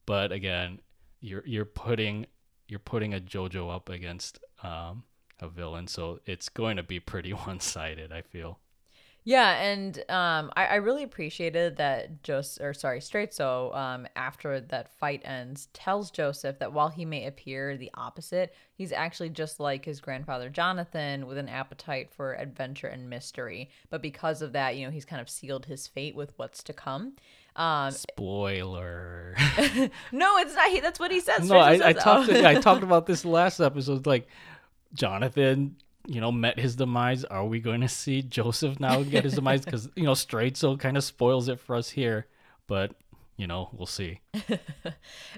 [0.06, 0.80] But again,
[1.20, 2.26] you're you're putting
[2.66, 5.04] you're putting a JoJo up against um,
[5.40, 8.12] a villain, so it's going to be pretty one sided.
[8.12, 8.58] I feel.
[9.28, 14.88] Yeah, and um, I, I really appreciated that Joseph, or sorry, Straizo, um, after that
[14.88, 19.84] fight ends, tells Joseph that while he may appear the opposite, he's actually just like
[19.84, 23.68] his grandfather Jonathan with an appetite for adventure and mystery.
[23.90, 26.72] But because of that, you know, he's kind of sealed his fate with what's to
[26.72, 27.12] come.
[27.54, 29.36] Um, Spoiler.
[30.10, 30.70] no, it's not.
[30.70, 31.46] He, that's what he says.
[31.50, 32.30] no, I, I says- talked.
[32.30, 32.46] oh.
[32.46, 34.06] I talked about this last episode.
[34.06, 34.26] Like
[34.94, 35.76] Jonathan,
[36.08, 37.24] you know, met his demise.
[37.24, 39.60] Are we going to see Joseph now get his demise?
[39.64, 42.26] Because you know, Straizo kind of spoils it for us here,
[42.66, 42.94] but
[43.36, 44.20] you know, we'll see.
[44.32, 44.58] but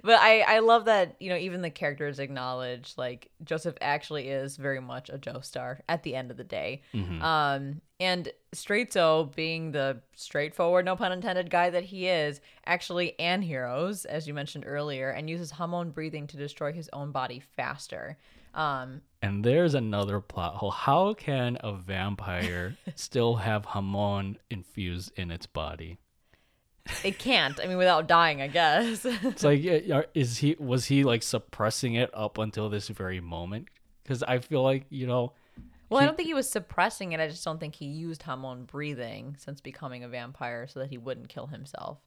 [0.06, 4.80] I, I love that you know even the characters acknowledge like Joseph actually is very
[4.80, 6.82] much a Joestar at the end of the day.
[6.94, 7.20] Mhm.
[7.20, 13.42] Um, and Straizo, being the straightforward, no pun intended, guy that he is, actually and
[13.44, 18.16] heroes, as you mentioned earlier, and uses Hamon breathing to destroy his own body faster.
[18.54, 20.70] Um, And there's another plot hole.
[20.70, 25.98] How can a vampire still have Hamon infused in its body?
[27.04, 27.60] it can't.
[27.60, 29.04] I mean, without dying, I guess.
[29.04, 29.60] It's like,
[30.14, 33.68] is he was he like suppressing it up until this very moment?
[34.02, 35.34] Because I feel like you know,
[35.88, 37.20] well, I don't think he was suppressing it.
[37.20, 40.98] I just don't think he used Hamon breathing since becoming a vampire so that he
[40.98, 41.98] wouldn't kill himself.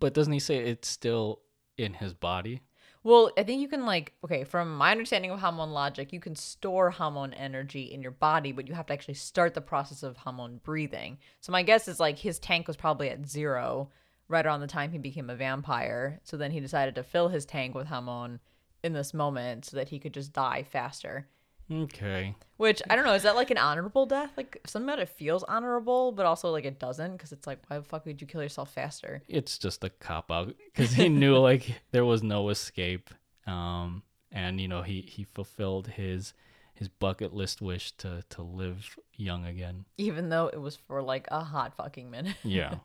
[0.00, 1.40] but doesn't he say it's still
[1.76, 2.62] in his body?
[3.04, 6.34] Well, I think you can like okay, from my understanding of Hamon logic, you can
[6.34, 10.16] store Hamon energy in your body, but you have to actually start the process of
[10.18, 11.18] Hamon breathing.
[11.40, 13.90] So my guess is like his tank was probably at zero
[14.28, 16.20] right around the time he became a vampire.
[16.24, 18.40] So then he decided to fill his tank with Hamon
[18.82, 21.28] in this moment so that he could just die faster.
[21.70, 22.34] Okay.
[22.56, 24.32] Which I don't know, is that like an honorable death?
[24.36, 27.84] Like about it feels honorable, but also like it doesn't because it's like, why the
[27.84, 29.22] fuck would you kill yourself faster?
[29.28, 33.10] It's just a cop out because he knew like there was no escape.
[33.46, 34.02] Um,
[34.32, 36.34] and you know he he fulfilled his
[36.74, 39.84] his bucket list wish to to live young again.
[39.96, 42.36] Even though it was for like a hot fucking minute.
[42.44, 42.76] Yeah.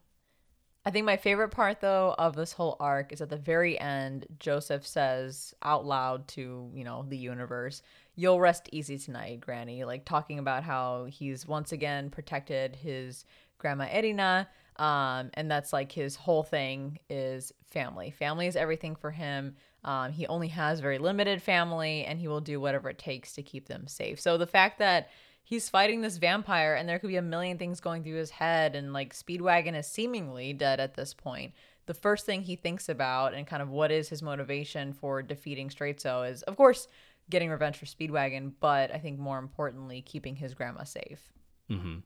[0.86, 4.25] I think my favorite part though of this whole arc is at the very end,
[4.39, 7.81] Joseph says out loud to, you know, the universe,
[8.16, 9.84] You'll rest easy tonight, Granny.
[9.84, 13.26] Like talking about how he's once again protected his
[13.57, 14.47] grandma Erina.
[14.78, 18.11] Um, and that's like his whole thing is family.
[18.11, 19.55] Family is everything for him.
[19.84, 23.43] Um, he only has very limited family and he will do whatever it takes to
[23.43, 24.20] keep them safe.
[24.20, 25.09] So the fact that
[25.43, 28.76] he's fighting this vampire and there could be a million things going through his head
[28.76, 31.53] and like Speedwagon is seemingly dead at this point.
[31.86, 35.70] The first thing he thinks about and kind of what is his motivation for defeating
[35.70, 36.88] Straizo is of course
[37.30, 41.32] getting revenge for Speedwagon, but I think more importantly keeping his grandma safe.
[41.69, 41.99] Mm-hmm.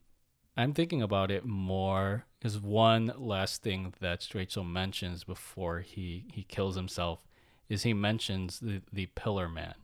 [0.56, 6.42] I'm thinking about it more is one last thing that Straizo mentions before he, he
[6.42, 7.20] kills himself
[7.68, 9.74] is he mentions the, the Pillar Man.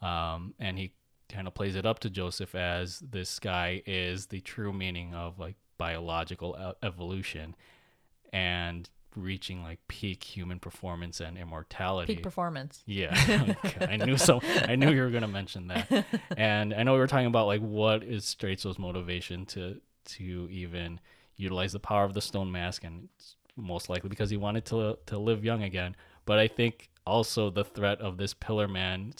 [0.00, 0.92] Um, and he
[1.28, 5.38] kind of plays it up to Joseph as this guy is the true meaning of
[5.38, 7.54] like biological evolution
[8.32, 12.14] and reaching like peak human performance and immortality.
[12.14, 12.82] Peak performance.
[12.86, 13.86] Yeah, okay.
[13.86, 14.40] I knew so.
[14.68, 16.06] I knew you were gonna mention that,
[16.36, 21.00] and I know we were talking about like what is Straizo's motivation to to even
[21.36, 23.08] utilize the power of the stone mask, and
[23.56, 25.96] most likely because he wanted to to live young again.
[26.24, 29.12] But I think also the threat of this Pillar Man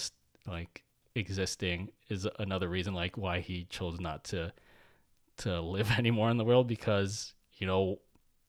[0.47, 0.85] like
[1.15, 4.53] existing is another reason like why he chose not to
[5.39, 7.99] to live anymore in the world because you know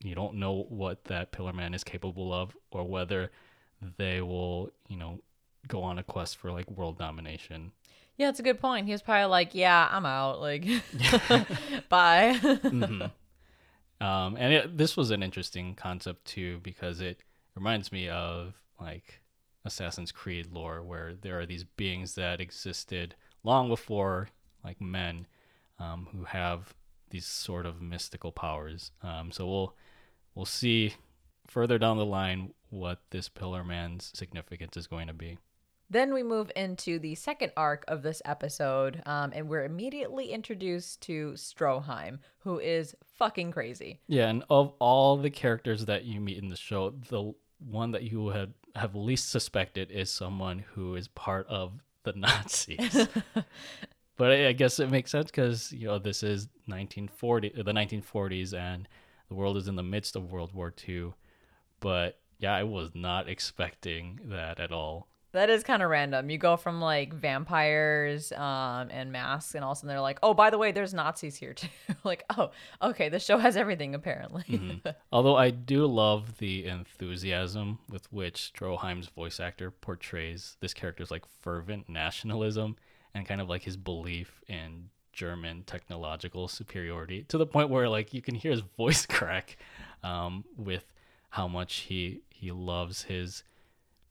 [0.04, 3.32] you don't know what that pillar man is capable of or whether
[3.97, 5.20] they will you know
[5.68, 7.72] go on a quest for like world domination.
[8.18, 8.86] Yeah it's a good point.
[8.86, 10.64] He was probably like yeah i'm out like
[11.89, 12.38] bye.
[12.41, 14.06] Mm-hmm.
[14.06, 17.22] um, and it, this was an interesting concept too because it
[17.56, 19.22] reminds me of like
[19.66, 24.28] assassin's creed lore where there are these beings that existed long before
[24.64, 25.26] like men
[25.80, 26.74] um, who have
[27.10, 28.91] these sort of mystical powers.
[29.01, 29.76] Um, so we'll
[30.36, 30.93] we'll see
[31.47, 35.38] further down the line what this Pillar Man's significance is going to be.
[35.89, 41.01] Then we move into the second arc of this episode, um, and we're immediately introduced
[41.01, 43.99] to Stroheim, who is fucking crazy.
[44.07, 48.03] Yeah, and of all the characters that you meet in the show, the one that
[48.03, 51.73] you had have least suspected is someone who is part of
[52.03, 53.07] the Nazis.
[54.17, 58.53] but I, I guess it makes sense because you know this is 1940, the 1940s,
[58.53, 58.88] and
[59.34, 61.13] the world is in the midst of World War II.
[61.79, 65.07] But yeah, I was not expecting that at all.
[65.31, 66.29] That is kind of random.
[66.29, 70.19] You go from like vampires um, and masks, and all of a sudden they're like,
[70.21, 71.67] "Oh, by the way, there's Nazis here too."
[72.03, 72.51] like, oh,
[72.84, 74.43] okay, the show has everything apparently.
[74.43, 74.88] mm-hmm.
[75.11, 81.23] Although I do love the enthusiasm with which Stroheim's voice actor portrays this character's like
[81.41, 82.75] fervent nationalism
[83.15, 88.14] and kind of like his belief in German technological superiority to the point where like
[88.14, 89.57] you can hear his voice crack
[90.03, 90.91] um, with
[91.30, 93.43] how much he he loves his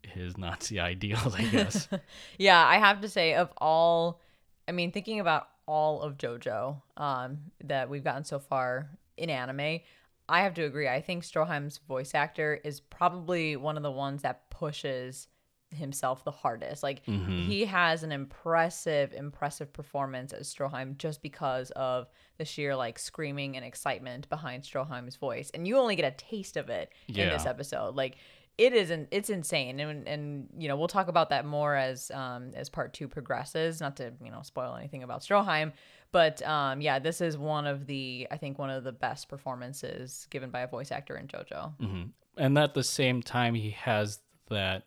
[0.03, 1.88] his Nazi ideals, I guess.
[2.38, 4.20] yeah, I have to say of all
[4.66, 9.80] I mean thinking about all of JoJo um, that we've gotten so far in anime,
[10.28, 10.88] I have to agree.
[10.88, 15.28] I think Stroheim's voice actor is probably one of the ones that pushes
[15.72, 16.82] himself the hardest.
[16.82, 17.42] Like mm-hmm.
[17.42, 22.08] he has an impressive, impressive performance as Stroheim just because of
[22.38, 25.50] the sheer like screaming and excitement behind Stroheim's voice.
[25.54, 27.24] And you only get a taste of it yeah.
[27.24, 27.94] in this episode.
[27.94, 28.16] Like
[28.58, 32.50] it isn't it's insane and and you know we'll talk about that more as um
[32.54, 35.72] as part two progresses not to you know spoil anything about stroheim
[36.10, 40.26] but um yeah this is one of the i think one of the best performances
[40.30, 42.02] given by a voice actor in jojo mm-hmm.
[42.36, 44.20] and at the same time he has
[44.50, 44.84] that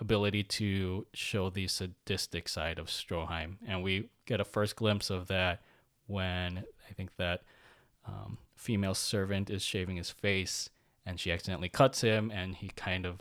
[0.00, 3.56] ability to show the sadistic side of Stroheim.
[3.66, 5.62] And we get a first glimpse of that
[6.06, 7.42] when I think that
[8.06, 10.70] um, female servant is shaving his face
[11.06, 13.20] and she accidentally cuts him and he kind of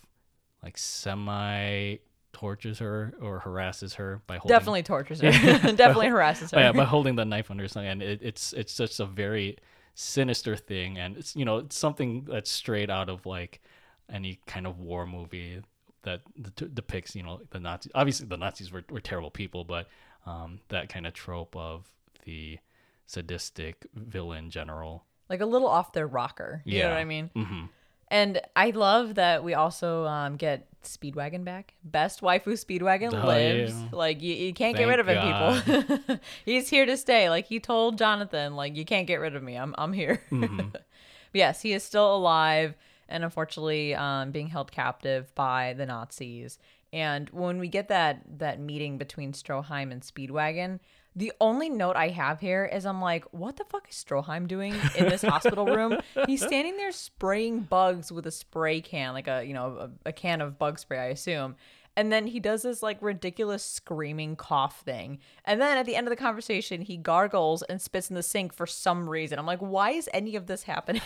[0.64, 1.98] like semi
[2.32, 5.32] tortures her or harasses her by holding definitely tortures her.
[5.74, 6.60] Definitely harasses her.
[6.60, 9.58] Yeah by holding the knife under his tongue and it, it's it's just a very
[9.96, 10.98] sinister thing.
[10.98, 13.62] And it's you know it's something that's straight out of like
[14.12, 15.62] any kind of war movie
[16.04, 16.22] that
[16.76, 17.92] depicts you know the Nazis.
[17.96, 19.88] Obviously, the Nazis were, were terrible people, but
[20.26, 21.88] um, that kind of trope of
[22.26, 22.58] the
[23.06, 26.62] sadistic villain general, like a little off their rocker.
[26.66, 26.84] You yeah.
[26.86, 27.30] know what I mean?
[27.36, 27.66] Mm-hmm.
[28.12, 31.76] And I love that we also um, get Speedwagon back.
[31.84, 33.72] Best waifu Speedwagon Oh, lives.
[33.74, 33.88] yeah.
[33.92, 35.22] Like you, you can't get rid of him,
[36.02, 36.20] people.
[36.46, 37.30] He's here to stay.
[37.30, 39.56] Like he told Jonathan, like you can't get rid of me.
[39.56, 40.22] I'm I'm here.
[40.32, 40.74] Mhm.
[41.34, 42.74] yes, he is still alive
[43.10, 46.58] and unfortunately um, being held captive by the Nazis.
[46.92, 50.80] And when we get that that meeting between Stroheim and Speedwagon,
[51.16, 54.74] the only note I have here is I'm like, what the fuck is Stroheim doing
[54.96, 55.98] in this hospital room?
[56.28, 60.14] He's standing there spraying bugs with a spray can, like a you know a, a
[60.14, 61.56] can of bug spray, I assume.
[62.00, 65.20] And then he does this like ridiculous screaming cough thing.
[65.44, 68.54] And then at the end of the conversation, he gargles and spits in the sink
[68.54, 69.38] for some reason.
[69.38, 71.02] I'm like, why is any of this happening?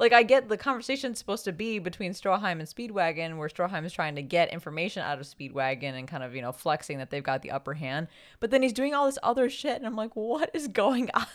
[0.00, 3.92] like, I get the conversation's supposed to be between Stroheim and Speedwagon, where Stroheim is
[3.92, 7.22] trying to get information out of Speedwagon and kind of, you know, flexing that they've
[7.22, 8.08] got the upper hand.
[8.40, 9.76] But then he's doing all this other shit.
[9.76, 11.26] And I'm like, what is going on?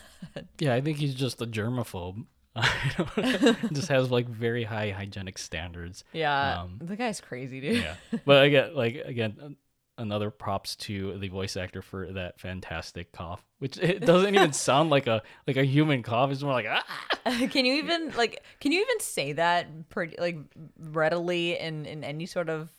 [0.60, 2.26] Yeah, I think he's just a germaphobe.
[2.64, 6.03] I don't- just has like very high hygienic standards.
[6.14, 6.62] Yeah.
[6.62, 7.84] Um, the guy's crazy, dude.
[7.84, 7.95] Yeah,
[8.26, 9.58] but again, like again,
[9.97, 14.89] another props to the voice actor for that fantastic cough, which it doesn't even sound
[14.89, 16.32] like a like a human cough.
[16.32, 17.47] It's more like ah.
[17.51, 20.38] can you even like can you even say that pretty like
[20.80, 22.70] readily in in any sort of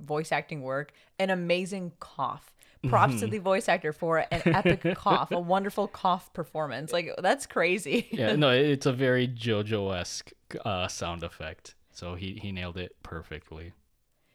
[0.00, 2.54] voice acting work an amazing cough
[2.88, 7.46] props to the voice actor for an epic cough a wonderful cough performance like that's
[7.46, 10.32] crazy Yeah, no, it's a very JoJo esque
[10.64, 11.74] uh, sound effect.
[11.92, 13.72] So he he nailed it perfectly.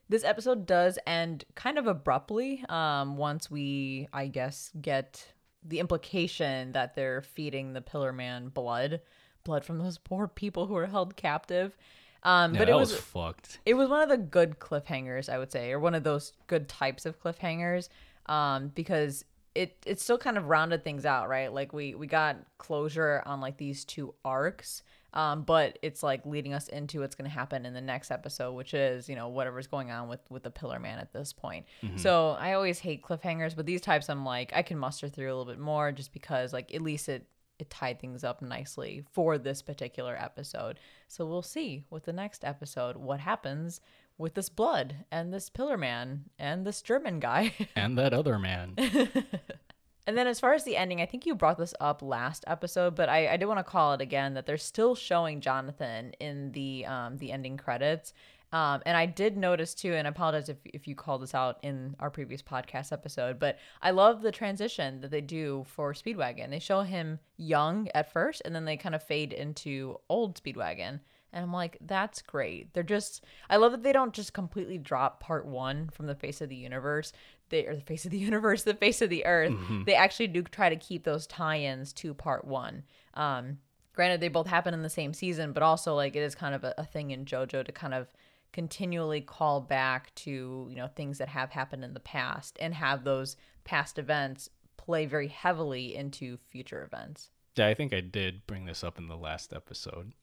[0.10, 5.34] this episode does end kind of abruptly um once we i guess get
[5.64, 9.02] the implication that they're feeding the pillar man blood
[9.44, 11.76] blood from those poor people who are held captive
[12.22, 13.60] um Yeah, but that it was, was fucked.
[13.66, 16.70] it was one of the good cliffhangers i would say or one of those good
[16.70, 17.90] types of cliffhangers
[18.28, 21.52] um because it it still kind of rounded things out right?
[21.54, 26.54] Like we we got closure on like these two arcs um but it's like leading
[26.54, 29.68] us into what's going to happen in the next episode which is you know whatever's
[29.68, 31.66] going on with with the pillar man at this point.
[31.96, 35.36] So i always hate cliffhangers but these types i'm like i can muster through a
[35.36, 37.26] little bit more just because like at least it
[37.60, 40.80] it tied things up nicely for this particular episode.
[41.08, 43.82] So we'll see with the next episode what happens
[44.18, 47.54] with this blood and this pillar man and this German guy.
[47.76, 48.74] And that other man.
[48.78, 52.96] and then as far as the ending, I think you brought this up last episode,
[52.96, 56.52] but I, I did want to call it again that they're still showing Jonathan in
[56.54, 58.14] the um, the ending credits.
[58.56, 61.58] Um, and I did notice too, and I apologize if, if you called this out
[61.62, 66.52] in our previous podcast episode, but I love the transition that they do for Speedwagon.
[66.52, 71.02] They show him young at first, and then they kind of fade into old Speedwagon.
[71.36, 72.74] And I'm like, that's great.
[72.74, 76.40] They're just, I love that they don't just completely drop part one from the face
[76.40, 77.12] of the universe.
[77.50, 79.54] They, are the face of the universe, the face of the earth.
[79.86, 82.84] They actually do try to keep those tie ins to part one.
[83.16, 83.58] Um,
[83.94, 86.64] granted, they both happen in the same season, but also, like, it is kind of
[86.64, 88.08] a, a thing in JoJo to kind of
[88.54, 93.04] continually call back to, you know, things that have happened in the past and have
[93.04, 97.32] those past events play very heavily into future events.
[97.58, 100.14] Yeah, I think I did bring this up in the last episode.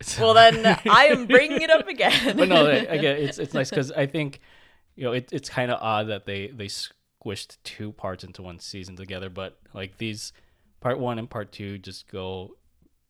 [0.18, 2.36] Well, then I am bringing it up again.
[2.36, 4.40] but no, again, it's it's nice because I think
[4.96, 8.58] you know it, it's kind of odd that they they squished two parts into one
[8.58, 10.32] season together, but like these
[10.80, 12.56] part one and part two just go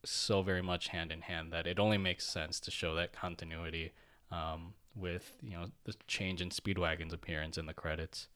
[0.04, 3.92] so very much hand in hand that it only makes sense to show that continuity
[4.30, 8.28] um, with you know the change in Speedwagon's appearance in the credits.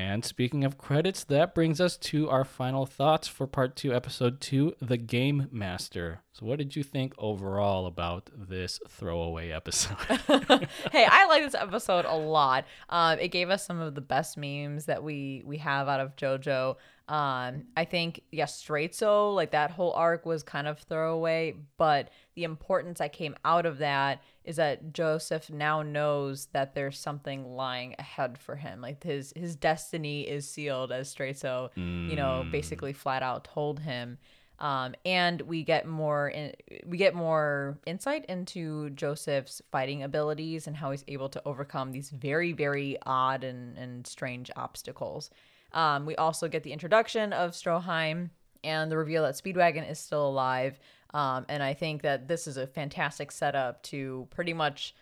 [0.00, 4.40] And speaking of credits, that brings us to our final thoughts for part two, episode
[4.40, 6.22] two, The Game Master.
[6.32, 9.98] So, what did you think overall about this throwaway episode?
[10.90, 12.64] hey, I like this episode a lot.
[12.88, 16.16] Um, it gave us some of the best memes that we we have out of
[16.16, 16.76] JoJo.
[17.06, 22.08] Um, I think yeah, Straizo like that whole arc was kind of throwaway, but
[22.40, 27.54] the importance I came out of that is that Joseph now knows that there's something
[27.54, 28.80] lying ahead for him.
[28.80, 34.16] Like his his destiny is sealed, as Straizo you know basically flat out told him
[34.60, 36.52] um, and we get more in,
[36.84, 42.10] we get more insight into Joseph's fighting abilities and how he's able to overcome these
[42.10, 45.30] very very odd and, and strange obstacles.
[45.72, 48.30] Um, we also get the introduction of Stroheim
[48.62, 50.78] and the reveal that Speedwagon is still alive.
[51.12, 54.94] Um, and I think that this is a fantastic setup to pretty much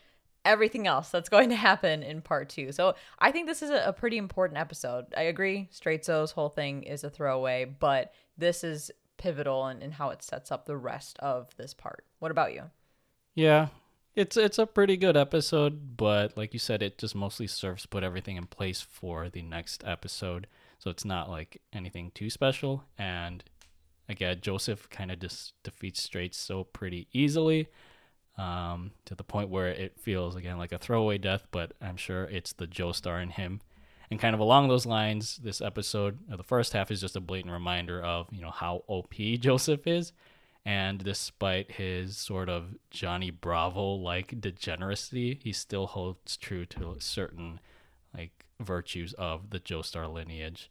[0.45, 2.73] everything else that's going to happen in part two.
[2.73, 5.07] So I think this is a, pretty important episode.
[5.17, 5.69] I agree.
[5.73, 10.51] Straizo's whole thing is a throwaway, but this is pivotal in, in how it sets
[10.51, 12.05] up the rest of this part.
[12.21, 12.63] What about you?
[13.35, 13.69] Yeah,
[14.15, 17.89] it's it's a pretty good episode, but like you said, it just mostly serves to
[17.89, 20.47] put everything in place for the next episode.
[20.79, 22.85] So it's not like anything too special.
[22.97, 23.45] And
[24.09, 27.69] again, Joseph kind of just defeats Straizo pretty easily.
[28.37, 32.25] um, to the point where it feels again like a throwaway death, but I'm sure
[32.25, 33.61] it's the Joestar in him.
[34.11, 37.53] And kind of along those lines, this episode, the first half is just a blatant
[37.53, 40.13] reminder of you know how OP Joseph is,
[40.65, 47.59] and despite his sort of Johnny Bravo like degeneracy, he still holds true to certain
[48.17, 50.71] like virtues of the Joestar lineage.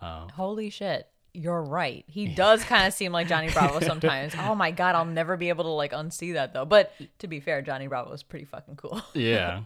[0.00, 1.08] Um, Holy shit.
[1.34, 2.04] You're right.
[2.08, 4.34] He does kind of seem like Johnny Bravo sometimes.
[4.38, 6.64] oh my god, I'll never be able to like unsee that though.
[6.64, 9.02] But to be fair, Johnny Bravo is pretty fucking cool.
[9.14, 9.62] yeah.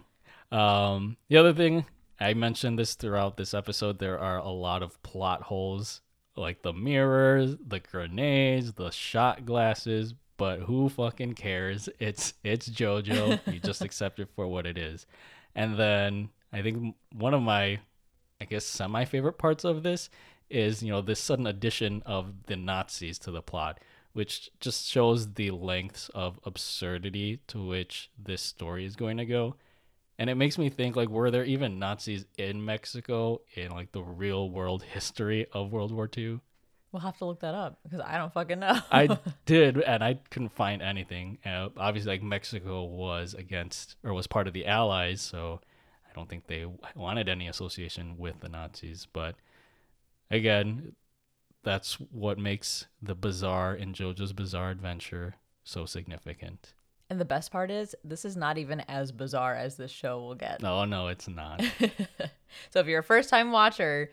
[0.51, 1.85] Um, the other thing
[2.19, 6.01] I mentioned this throughout this episode, there are a lot of plot holes,
[6.35, 10.13] like the mirrors, the grenades, the shot glasses.
[10.37, 11.89] But who fucking cares?
[11.99, 13.39] It's it's JoJo.
[13.51, 15.05] you just accept it for what it is.
[15.55, 17.79] And then I think one of my,
[18.41, 20.09] I guess, semi favorite parts of this
[20.49, 23.79] is you know this sudden addition of the Nazis to the plot,
[24.13, 29.55] which just shows the lengths of absurdity to which this story is going to go.
[30.19, 34.03] And it makes me think like were there even Nazis in Mexico in like the
[34.03, 36.39] real world history of World War II?
[36.91, 38.79] We'll have to look that up because I don't fucking know.
[38.91, 39.17] I
[39.47, 41.39] did, and I couldn't find anything.
[41.43, 45.59] Uh, obviously, like Mexico was against or was part of the Allies, so
[46.07, 49.07] I don't think they wanted any association with the Nazis.
[49.11, 49.33] But
[50.31, 50.95] again,
[51.63, 56.73] that's what makes the bizarre in JoJo's Bizarre Adventure so significant.
[57.09, 60.35] And the best part is, this is not even as bizarre as this show will
[60.35, 60.61] get.
[60.61, 61.61] No, no, it's not.
[62.69, 64.11] so if you're a first time watcher,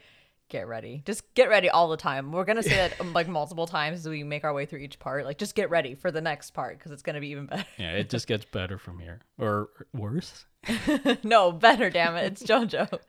[0.51, 1.03] get ready.
[1.07, 2.31] Just get ready all the time.
[2.31, 4.99] We're gonna say that um, like multiple times as we make our way through each
[4.99, 5.25] part.
[5.25, 7.65] Like just get ready for the next part because it's gonna be even better.
[7.79, 10.45] yeah, it just gets better from here, or worse.
[11.23, 11.89] no, better.
[11.89, 13.01] Damn it, it's JoJo.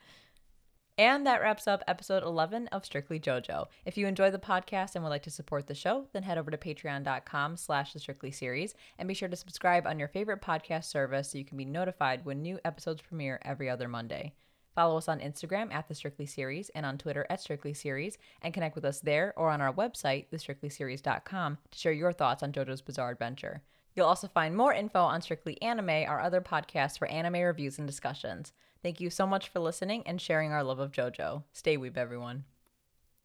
[0.98, 3.68] And that wraps up episode 11 of Strictly JoJo.
[3.86, 6.52] If you enjoy the podcast and would like to support the show, then head over
[6.52, 10.86] to patreon.com slash the Strictly series and be sure to subscribe on your favorite podcast
[10.86, 14.34] service so you can be notified when new episodes premiere every other Monday.
[14.76, 18.54] Follow us on Instagram at the Strictly Series and on Twitter at Strictly Series and
[18.54, 22.82] connect with us there or on our website, thestrictlyseries.com, to share your thoughts on JoJo's
[22.82, 23.62] Bizarre Adventure.
[23.96, 27.88] You'll also find more info on Strictly Anime, our other podcast for anime reviews and
[27.88, 28.54] discussions.
[28.84, 31.44] Thank you so much for listening and sharing our love of JoJo.
[31.54, 32.46] Stay weep, everyone.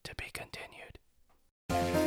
[0.04, 2.05] To be continued.